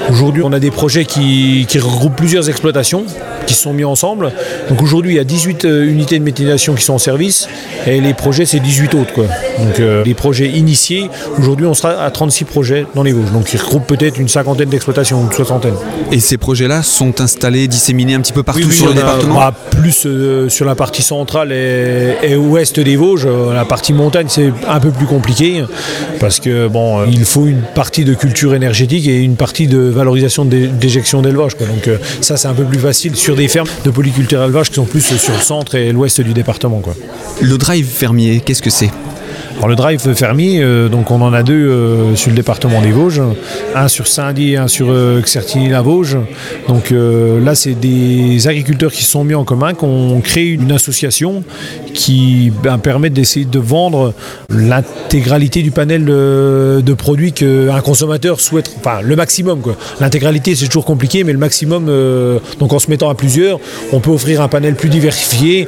Aujourd'hui, 0.09 0.43
on 0.43 0.53
a 0.53 0.59
des 0.59 0.71
projets 0.71 1.05
qui, 1.05 1.65
regroupent 1.75 2.15
plusieurs 2.15 2.49
exploitations 2.49 3.05
qui 3.45 3.53
se 3.53 3.61
sont 3.61 3.73
mis 3.73 3.85
ensemble. 3.85 4.31
Donc 4.69 4.81
aujourd'hui, 4.81 5.13
il 5.13 5.17
y 5.17 5.19
a 5.19 5.23
18 5.23 5.63
unités 5.63 6.19
de 6.19 6.23
méthanisation 6.23 6.73
qui 6.73 6.83
sont 6.83 6.93
en 6.93 6.99
service 6.99 7.47
et 7.87 8.01
les 8.01 8.13
projets, 8.13 8.45
c'est 8.45 8.59
18 8.59 8.95
autres. 8.95 9.13
Quoi. 9.13 9.25
Donc 9.59 9.81
les 10.05 10.13
projets 10.13 10.47
initiés, 10.47 11.09
aujourd'hui, 11.37 11.65
on 11.65 11.73
sera 11.73 12.03
à 12.03 12.11
36 12.11 12.45
projets 12.45 12.85
dans 12.95 13.03
les 13.03 13.11
Vosges. 13.11 13.31
Donc 13.31 13.53
ils 13.53 13.59
regroupent 13.59 13.87
peut-être 13.87 14.19
une 14.19 14.27
cinquantaine 14.27 14.69
d'exploitations, 14.69 15.21
une 15.21 15.31
soixantaine. 15.31 15.75
Et 16.11 16.19
ces 16.19 16.37
projets-là 16.37 16.83
sont 16.83 17.21
installés, 17.21 17.67
disséminés 17.67 18.15
un 18.15 18.21
petit 18.21 18.33
peu 18.33 18.43
partout 18.43 18.71
sur 18.71 18.87
le 18.87 18.93
département 18.93 19.35
bah, 19.35 19.53
Plus 19.71 20.05
euh, 20.05 20.49
sur 20.49 20.65
la 20.65 20.75
partie 20.75 21.01
centrale 21.01 21.51
et, 21.51 22.35
ouest 22.35 22.79
des 22.79 22.95
Vosges. 22.95 23.27
La 23.53 23.65
partie 23.65 23.93
montagne, 23.93 24.27
c'est 24.29 24.51
un 24.67 24.79
peu 24.79 24.91
plus 24.91 25.05
compliqué 25.05 25.63
parce 26.19 26.39
que 26.39 26.67
bon, 26.67 26.99
euh, 26.99 27.05
il 27.09 27.25
faut 27.25 27.45
une 27.45 27.61
partie 27.61 28.05
de 28.05 28.13
culture 28.13 28.55
énergétique 28.55 29.07
et 29.07 29.21
une 29.21 29.35
partie 29.35 29.67
de 29.67 29.79
valorisation 29.79 30.45
d'éjection 30.45 31.21
d'élevage. 31.21 31.57
Donc 31.57 31.87
euh, 31.87 31.97
ça, 32.21 32.37
c'est 32.37 32.47
un 32.47 32.53
peu 32.53 32.63
plus 32.63 32.79
facile 32.79 33.15
sur 33.15 33.34
des 33.35 33.47
fermes 33.47 33.67
de 33.83 33.91
polyculture 33.91 34.43
élevage 34.43 34.69
qui 34.69 34.75
sont 34.75 34.85
plus 34.85 35.01
sur 35.01 35.33
le 35.33 35.39
centre 35.39 35.75
et 35.75 35.91
l'ouest 35.91 36.21
du 36.21 36.33
département. 36.33 36.79
Quoi. 36.79 36.95
Le 37.41 37.57
drive 37.57 37.85
fermier, 37.87 38.41
qu'est-ce 38.41 38.61
que 38.61 38.69
c'est? 38.69 38.91
Alors 39.57 39.69
le 39.69 39.75
drive 39.75 40.13
fermier, 40.13 40.61
euh, 40.61 40.89
donc 40.89 41.11
on 41.11 41.21
en 41.21 41.31
a 41.31 41.41
deux 41.41 41.53
euh, 41.53 42.15
sur 42.15 42.29
le 42.29 42.35
département 42.35 42.81
des 42.81 42.91
Vosges, 42.91 43.21
un 43.73 43.87
sur 43.87 44.05
Saint-Dié 44.05 44.57
un 44.57 44.67
sur 44.67 44.87
euh, 44.89 45.21
la 45.69 45.81
vosges 45.81 46.17
Donc 46.67 46.91
là, 46.91 47.55
c'est 47.55 47.73
des 47.73 48.47
agriculteurs 48.47 48.91
qui 48.91 49.03
se 49.03 49.11
sont 49.11 49.23
mis 49.23 49.33
en 49.33 49.43
commun, 49.43 49.73
qui 49.73 49.85
ont 49.85 50.19
créé 50.21 50.49
une 50.49 50.71
association 50.71 51.43
qui 51.93 52.51
ben, 52.63 52.77
permet 52.77 53.09
d'essayer 53.09 53.45
de 53.45 53.59
vendre 53.59 54.13
l'intégralité 54.49 55.61
du 55.61 55.71
panel 55.71 56.05
de, 56.05 56.93
produits 56.97 57.31
qu'un 57.31 57.81
consommateur 57.81 58.39
souhaite, 58.39 58.75
enfin 58.79 59.01
le 59.01 59.15
maximum. 59.15 59.61
L'intégralité, 59.99 60.55
c'est 60.55 60.67
toujours 60.67 60.85
compliqué, 60.85 61.23
mais 61.23 61.33
le 61.33 61.39
maximum, 61.39 61.85
donc 62.59 62.73
en 62.73 62.79
se 62.79 62.89
mettant 62.89 63.09
à 63.09 63.15
plusieurs, 63.15 63.59
on 63.91 63.99
peut 63.99 64.11
offrir 64.11 64.41
un 64.41 64.47
panel 64.47 64.75
plus 64.75 64.89
diversifié. 64.89 65.67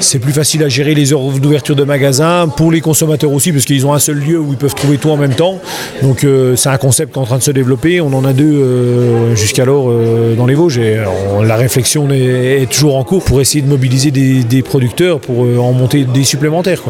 C'est 0.00 0.18
plus 0.18 0.32
facile 0.32 0.62
à 0.62 0.68
gérer 0.68 0.94
les 0.94 1.12
heures 1.12 1.22
d'ouverture 1.40 1.76
de 1.76 1.84
magasins 1.84 2.48
pour 2.48 2.72
les 2.72 2.80
consommateurs 2.80 3.23
aussi, 3.32 3.52
parce 3.52 3.64
qu'ils 3.64 3.86
ont 3.86 3.94
un 3.94 3.98
seul 3.98 4.18
lieu 4.18 4.38
où 4.38 4.48
ils 4.50 4.56
peuvent 4.56 4.74
trouver 4.74 4.98
tout 4.98 5.10
en 5.10 5.16
même 5.16 5.34
temps. 5.34 5.60
Donc 6.02 6.24
euh, 6.24 6.56
c'est 6.56 6.68
un 6.68 6.76
concept 6.76 7.12
qui 7.12 7.18
est 7.18 7.22
en 7.22 7.26
train 7.26 7.38
de 7.38 7.42
se 7.42 7.50
développer. 7.50 8.00
On 8.00 8.12
en 8.12 8.24
a 8.24 8.32
deux 8.32 8.44
euh, 8.44 9.34
jusqu'alors 9.36 9.86
euh, 9.88 10.34
dans 10.34 10.46
les 10.46 10.54
Vosges. 10.54 10.78
Et 10.78 10.98
la 11.42 11.56
réflexion 11.56 12.10
est, 12.10 12.62
est 12.62 12.70
toujours 12.70 12.96
en 12.96 13.04
cours 13.04 13.24
pour 13.24 13.40
essayer 13.40 13.62
de 13.62 13.68
mobiliser 13.68 14.10
des, 14.10 14.44
des 14.44 14.62
producteurs 14.62 15.20
pour 15.20 15.40
en 15.40 15.72
monter 15.72 16.04
des 16.04 16.24
supplémentaires. 16.24 16.82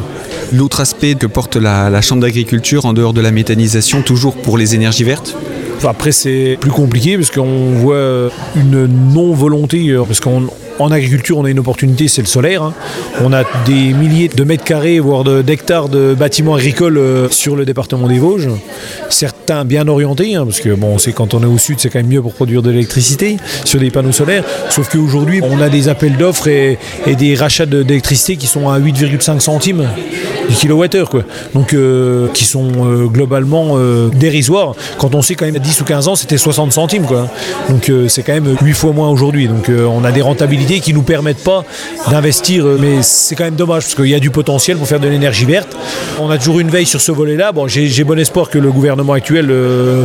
L'autre 0.52 0.80
aspect 0.80 1.14
que 1.14 1.26
porte 1.26 1.56
la, 1.56 1.90
la 1.90 2.00
Chambre 2.00 2.22
d'agriculture, 2.22 2.86
en 2.86 2.92
dehors 2.92 3.12
de 3.12 3.20
la 3.20 3.30
méthanisation, 3.30 4.02
toujours 4.02 4.34
pour 4.34 4.58
les 4.58 4.74
énergies 4.74 5.04
vertes? 5.04 5.36
Après, 5.82 6.12
c'est 6.12 6.56
plus 6.60 6.70
compliqué 6.70 7.16
parce 7.16 7.30
qu'on 7.30 7.72
voit 7.72 8.30
une 8.56 8.86
non-volonté, 8.86 9.94
parce 10.06 10.20
qu'en 10.20 10.42
en 10.78 10.90
agriculture, 10.90 11.38
on 11.38 11.44
a 11.44 11.50
une 11.50 11.58
opportunité, 11.58 12.08
c'est 12.08 12.22
le 12.22 12.26
solaire. 12.26 12.62
hein. 12.62 12.74
On 13.22 13.32
a 13.32 13.44
des 13.66 13.92
milliers 13.92 14.28
de 14.28 14.44
mètres 14.44 14.64
carrés, 14.64 14.98
voire 15.00 15.24
d'hectares 15.42 15.88
de, 15.88 16.14
bâtiments 16.14 16.54
agricoles 16.54 16.98
euh, 16.98 17.28
sur 17.30 17.56
le 17.56 17.64
département 17.64 18.08
des 18.08 18.18
Vosges. 18.18 18.48
Certains 19.08 19.64
bien 19.64 19.86
orientés, 19.88 20.34
hein, 20.34 20.44
parce 20.44 20.60
que 20.60 20.74
bon, 20.74 20.98
c'est 20.98 21.12
quand 21.12 21.34
on 21.34 21.42
est 21.42 21.46
au 21.46 21.58
sud, 21.58 21.78
c'est 21.78 21.90
quand 21.90 22.00
même 22.00 22.08
mieux 22.08 22.22
pour 22.22 22.34
produire 22.34 22.62
de 22.62 22.70
l'électricité 22.70 23.36
sur 23.64 23.80
des 23.80 23.90
panneaux 23.90 24.12
solaires. 24.12 24.44
Sauf 24.70 24.88
qu'aujourd'hui, 24.90 25.40
on 25.42 25.60
a 25.60 25.68
des 25.68 25.88
appels 25.88 26.16
d'offres 26.16 26.48
et, 26.48 26.78
des 27.06 27.34
rachats 27.34 27.66
d'électricité 27.66 28.36
qui 28.36 28.46
sont 28.46 28.68
à 28.68 28.78
8,5 28.78 29.40
centimes 29.40 29.88
du 30.48 30.54
kilowattheure, 30.54 31.08
quoi. 31.10 31.22
Donc, 31.54 31.72
euh, 31.72 32.28
qui 32.34 32.44
sont 32.44 32.68
euh, 32.84 33.06
globalement 33.06 33.72
euh, 33.76 34.08
dérisoires. 34.08 34.74
Quand 34.98 35.14
on 35.14 35.22
sait 35.22 35.34
quand 35.34 35.44
même, 35.44 35.54
il 35.54 35.58
y 35.58 35.60
a 35.60 35.64
10 35.64 35.80
ou 35.80 35.84
15 35.84 36.08
ans, 36.08 36.14
c'était 36.16 36.36
60 36.38 36.72
centimes, 36.72 37.04
quoi. 37.04 37.28
Donc, 37.68 37.90
c'est 38.08 38.22
quand 38.22 38.32
même 38.34 38.54
8 38.62 38.72
fois 38.72 38.92
moins 38.92 39.08
aujourd'hui. 39.10 39.48
Donc, 39.48 39.68
on 39.70 40.04
a 40.04 40.12
des 40.12 40.22
rentabilités 40.22 40.80
qui 40.80 40.92
nous 40.94 41.02
permettent 41.02 41.42
pas 41.44 41.64
d'investir, 42.10 42.64
mais 42.80 43.02
c'est 43.02 43.34
quand 43.34 43.44
même 43.44 43.54
dommage 43.56 43.82
parce 43.84 43.94
qu'il 43.94 44.06
y 44.08 44.14
a 44.14 44.20
du 44.20 44.30
potentiel 44.30 44.76
pour 44.76 44.86
faire 44.86 45.00
de 45.00 45.08
l'énergie 45.08 45.44
verte. 45.44 45.76
On 46.20 46.30
a 46.30 46.38
toujours 46.38 46.60
une 46.60 46.70
veille 46.70 46.86
sur 46.86 47.00
ce 47.00 47.12
volet-là. 47.12 47.52
Bon, 47.52 47.66
j'ai 47.68 48.04
bon 48.04 48.18
espoir 48.18 48.50
que 48.50 48.58
le 48.58 48.70
gouvernement 48.70 49.12
actuel 49.14 49.50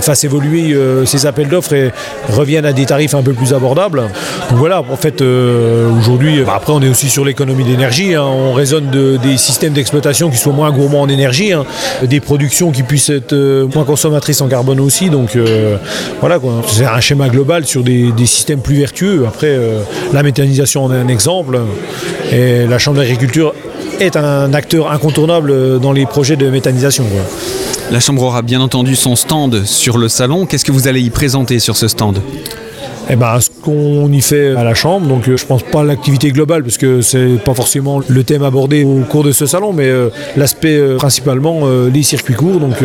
fasse 0.02 0.24
évoluer 0.24 0.76
ses 1.06 1.26
appels 1.26 1.48
d'offres 1.50 1.74
et 1.74 1.92
revienne 2.30 2.66
à 2.66 2.74
des 2.74 2.86
tarifs 2.86 3.14
un 3.16 3.22
peu 3.24 3.34
plus 3.34 3.54
abordables. 3.54 4.02
Donc 4.50 4.58
voilà, 4.60 4.82
en 4.82 4.96
fait, 4.96 5.22
aujourd'hui, 5.22 6.42
bah, 6.46 6.54
après, 6.56 6.74
on 6.74 6.82
est 6.82 6.90
aussi 6.90 7.10
sur 7.10 7.26
l'économie 7.26 7.64
d'énergie. 7.64 8.16
hein. 8.16 8.24
On 8.24 8.54
raisonne 8.54 8.90
de- 8.90 9.18
des 9.18 9.38
systèmes 9.38 9.74
d'exploitation 9.74 10.29
qui 10.30 10.38
soient 10.38 10.54
moins 10.54 10.72
gourmands 10.72 11.02
en 11.02 11.10
énergie, 11.10 11.54
hein. 11.54 11.66
des 12.04 12.20
productions 12.20 12.72
qui 12.72 12.84
puissent 12.84 13.10
être 13.10 13.34
euh, 13.34 13.68
moins 13.74 13.84
consommatrices 13.84 14.42
en 14.42 14.48
carbone 14.48 14.80
aussi. 14.80 15.10
Donc 15.10 15.36
euh, 15.36 15.78
voilà, 16.20 16.40
c'est 16.68 16.86
un 16.86 17.00
schéma 17.00 17.30
global 17.30 17.66
sur 17.66 17.84
des, 17.84 18.12
systèmes 18.26 18.62
plus 18.62 18.76
vertueux. 18.76 19.26
Après, 19.28 19.48
euh, 19.48 19.82
la 20.14 20.24
méthanisation 20.24 20.86
en 20.86 20.94
est 20.94 20.98
un 20.98 21.08
exemple. 21.08 21.60
Et 22.32 22.66
la 22.68 22.78
Chambre 22.78 22.98
d'agriculture 22.98 23.54
est 24.00 24.16
un 24.16 24.54
acteur 24.54 24.92
incontournable 24.92 25.80
dans 25.80 25.92
les 25.92 26.06
projets 26.06 26.36
de 26.36 26.50
méthanisation. 26.50 27.06
La 27.92 28.00
Chambre 28.00 28.22
aura 28.22 28.44
bien 28.44 28.62
entendu 28.62 28.96
son 28.96 29.16
stand 29.16 29.66
sur 29.66 29.98
le 29.98 30.10
salon. 30.10 30.46
Qu'est-ce 30.46 30.64
que 30.64 30.72
vous 30.72 30.88
allez 30.88 31.02
y 31.02 31.10
présenter 31.10 31.60
sur 31.60 31.76
ce 31.76 31.88
stand? 31.88 32.22
Eh 33.12 33.16
ben, 33.16 33.40
ce 33.40 33.50
qu'on 33.50 34.12
y 34.12 34.22
fait 34.22 34.56
à 34.56 34.64
la 34.64 34.76
chambre, 34.76 35.08
donc 35.08 35.28
euh, 35.28 35.36
je 35.36 35.44
pense 35.44 35.64
pas 35.64 35.82
à 35.82 35.84
l'activité 35.84 36.32
globale 36.32 36.62
parce 36.62 36.78
que 36.78 37.02
c'est 37.02 37.44
pas 37.44 37.56
forcément 37.56 38.02
le 38.08 38.24
thème 38.24 38.44
abordé 38.44 38.84
au 38.84 39.00
cours 39.00 39.24
de 39.24 39.32
ce 39.32 39.48
salon, 39.48 39.74
mais 39.74 39.88
euh, 39.88 40.10
l'aspect 40.38 40.78
euh, 40.78 40.98
principalement 40.98 41.62
les 41.92 42.04
circuits 42.04 42.36
courts. 42.36 42.60
Donc 42.60 42.78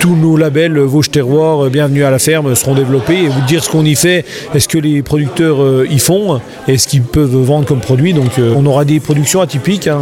tous 0.00 0.14
nos 0.14 0.36
labels 0.36 0.78
Vosges 0.78 1.10
Terroir, 1.10 1.64
euh, 1.64 1.70
Bienvenue 1.70 2.04
à 2.04 2.10
la 2.10 2.18
ferme 2.18 2.54
seront 2.54 2.74
développés 2.74 3.24
et 3.24 3.28
vous 3.28 3.40
dire 3.46 3.64
ce 3.64 3.70
qu'on 3.70 3.84
y 3.84 3.94
fait, 3.96 4.24
est-ce 4.54 4.68
que 4.68 4.78
les 4.78 5.02
producteurs 5.02 5.62
euh, 5.62 5.86
y 5.90 5.98
font, 5.98 6.40
et 6.68 6.78
ce 6.78 6.86
qu'ils 6.86 7.02
peuvent 7.02 7.34
vendre 7.36 7.66
comme 7.66 7.80
produit. 7.80 8.12
Donc 8.12 8.38
euh, 8.38 8.54
on 8.56 8.64
aura 8.66 8.84
des 8.84 9.00
productions 9.00 9.40
atypiques, 9.40 9.88
hein, 9.88 10.00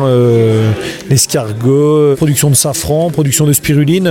l'escargot, 1.08 2.14
production 2.16 2.50
de 2.50 2.54
safran, 2.54 3.10
production 3.10 3.46
de 3.46 3.52
spiruline. 3.52 4.10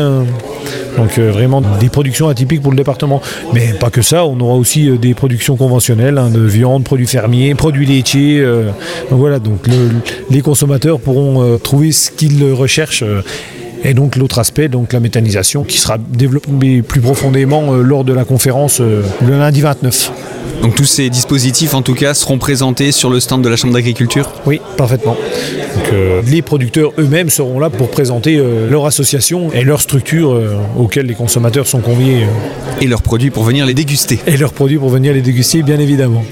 donc 0.98 1.20
vraiment 1.20 1.62
des 1.80 1.90
productions 1.90 2.28
atypiques 2.30 2.62
pour 2.62 2.72
le 2.72 2.78
département. 2.78 3.22
Mais 3.54 3.74
pas 3.80 3.90
que 3.90 4.02
ça, 4.02 4.26
on 4.26 4.40
aura 4.40 4.56
aussi 4.56 4.90
des 4.98 5.14
productions 5.14 5.56
conventionnelles 5.56 6.18
hein, 6.18 6.30
de 6.30 6.42
viande, 6.42 6.84
produits 6.84 7.08
fermiers, 7.08 7.54
produits 7.56 7.86
laitiers. 7.86 8.42
donc 9.10 9.20
voilà, 9.20 9.40
donc 9.40 9.68
le- 9.68 9.92
les 10.30 10.42
consommateurs 10.42 11.00
pourront 11.00 11.58
trouver 11.60 11.92
ce 11.92 12.12
qu'ils 12.12 12.44
recherchent. 12.52 13.04
Et 13.86 13.94
donc 13.94 14.16
l'autre 14.16 14.40
aspect, 14.40 14.68
donc 14.68 14.92
la 14.94 15.00
méthanisation, 15.00 15.64
qui 15.64 15.78
sera 15.78 15.98
développée 15.98 16.82
plus 16.82 17.02
profondément 17.02 17.74
euh, 17.74 17.84
lors 17.84 18.04
de 18.04 18.14
la 18.14 18.26
conférence 18.26 18.82
euh, 18.82 19.04
le 19.22 19.38
lundi 19.38 19.62
29. 19.62 20.12
Donc 20.64 20.76
tous 20.76 20.86
ces 20.86 21.10
dispositifs, 21.10 21.76
en 21.76 21.84
tout 21.84 21.94
cas, 21.94 22.16
seront 22.16 22.40
présentés 22.40 22.92
sur 22.92 23.10
le 23.12 23.20
stand 23.20 23.44
de 23.44 23.50
la 23.50 23.56
Chambre 23.56 23.74
d'agriculture? 23.74 24.32
Oui, 24.48 24.60
parfaitement. 24.76 25.16
Donc, 25.76 25.94
les 26.26 26.42
producteurs 26.42 26.92
eux-mêmes 26.98 27.30
seront 27.30 27.60
là 27.60 27.70
pour 27.70 27.90
présenter 27.90 28.38
euh, 28.38 28.70
leur 28.70 28.86
association 28.86 29.52
et 29.54 29.64
leur 29.64 29.82
structure 29.82 30.34
euh, 30.34 30.56
auxquelles 30.78 31.06
les 31.06 31.14
consommateurs 31.14 31.68
sont 31.68 31.82
conviés 31.82 32.24
euh, 32.24 32.82
et 32.82 32.88
leurs 32.88 33.02
produits 33.02 33.30
pour 33.30 33.44
venir 33.44 33.66
les 33.66 33.74
déguster. 33.74 34.20
et 34.28 34.38
leurs 34.38 34.54
produits 34.54 34.78
pour 34.78 34.90
venir 34.90 35.14
les 35.14 35.22
déguster, 35.22 35.64
bien 35.64 35.80
évidemment. 35.80 36.24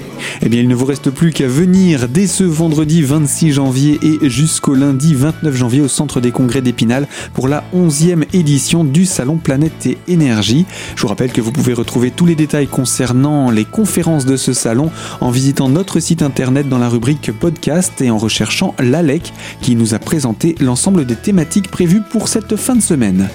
Eh 0.42 0.48
bien, 0.48 0.60
il 0.60 0.68
ne 0.68 0.74
vous 0.74 0.84
reste 0.84 1.10
plus 1.10 1.32
qu'à 1.32 1.46
venir 1.46 2.08
dès 2.08 2.26
ce 2.26 2.44
vendredi 2.44 3.02
26 3.02 3.52
janvier 3.52 3.98
et 4.02 4.30
jusqu'au 4.30 4.74
lundi 4.74 5.14
29 5.14 5.54
janvier 5.54 5.80
au 5.80 5.88
Centre 5.88 6.20
des 6.20 6.30
Congrès 6.30 6.62
d'Épinal 6.62 7.06
pour 7.34 7.46
la 7.46 7.64
11e 7.74 8.24
édition 8.32 8.84
du 8.84 9.04
Salon 9.04 9.36
Planète 9.36 9.86
et 9.86 9.98
Énergie. 10.08 10.66
Je 10.96 11.02
vous 11.02 11.08
rappelle 11.08 11.32
que 11.32 11.40
vous 11.40 11.52
pouvez 11.52 11.74
retrouver 11.74 12.10
tous 12.10 12.26
les 12.26 12.34
détails 12.34 12.66
concernant 12.66 13.50
les 13.50 13.64
conférences 13.64 14.24
de 14.24 14.36
ce 14.36 14.52
salon 14.52 14.90
en 15.20 15.30
visitant 15.30 15.68
notre 15.68 16.00
site 16.00 16.22
internet 16.22 16.68
dans 16.68 16.78
la 16.78 16.88
rubrique 16.88 17.30
podcast 17.32 18.00
et 18.00 18.10
en 18.10 18.18
recherchant 18.18 18.74
l'ALEC 18.78 19.32
qui 19.60 19.76
nous 19.76 19.94
a 19.94 19.98
présenté 19.98 20.54
l'ensemble 20.60 21.04
des 21.04 21.16
thématiques 21.16 21.70
prévues 21.70 22.02
pour 22.02 22.28
cette 22.28 22.56
fin 22.56 22.76
de 22.76 22.82
semaine. 22.82 23.28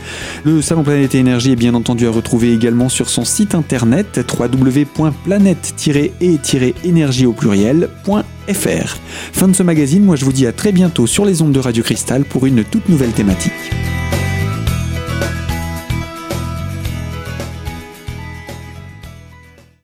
Le 0.43 0.61
Salon 0.61 0.83
Planète 0.83 1.15
et 1.15 1.19
Énergie 1.19 1.51
est 1.51 1.55
bien 1.55 1.73
entendu 1.73 2.05
à 2.07 2.11
retrouver 2.11 2.53
également 2.53 2.89
sur 2.89 3.09
son 3.09 3.25
site 3.25 3.55
internet 3.55 4.19
www.planète-et-énergie 4.39 7.25
au 7.25 7.33
pluriel.fr. 7.33 8.97
Fin 9.33 9.47
de 9.47 9.55
ce 9.55 9.63
magazine, 9.63 10.03
moi 10.03 10.15
je 10.15 10.25
vous 10.25 10.33
dis 10.33 10.45
à 10.47 10.51
très 10.51 10.71
bientôt 10.71 11.07
sur 11.07 11.25
les 11.25 11.41
ondes 11.41 11.53
de 11.53 11.59
Radio 11.59 11.83
Cristal 11.83 12.25
pour 12.25 12.45
une 12.45 12.63
toute 12.63 12.89
nouvelle 12.89 13.11
thématique. 13.11 13.53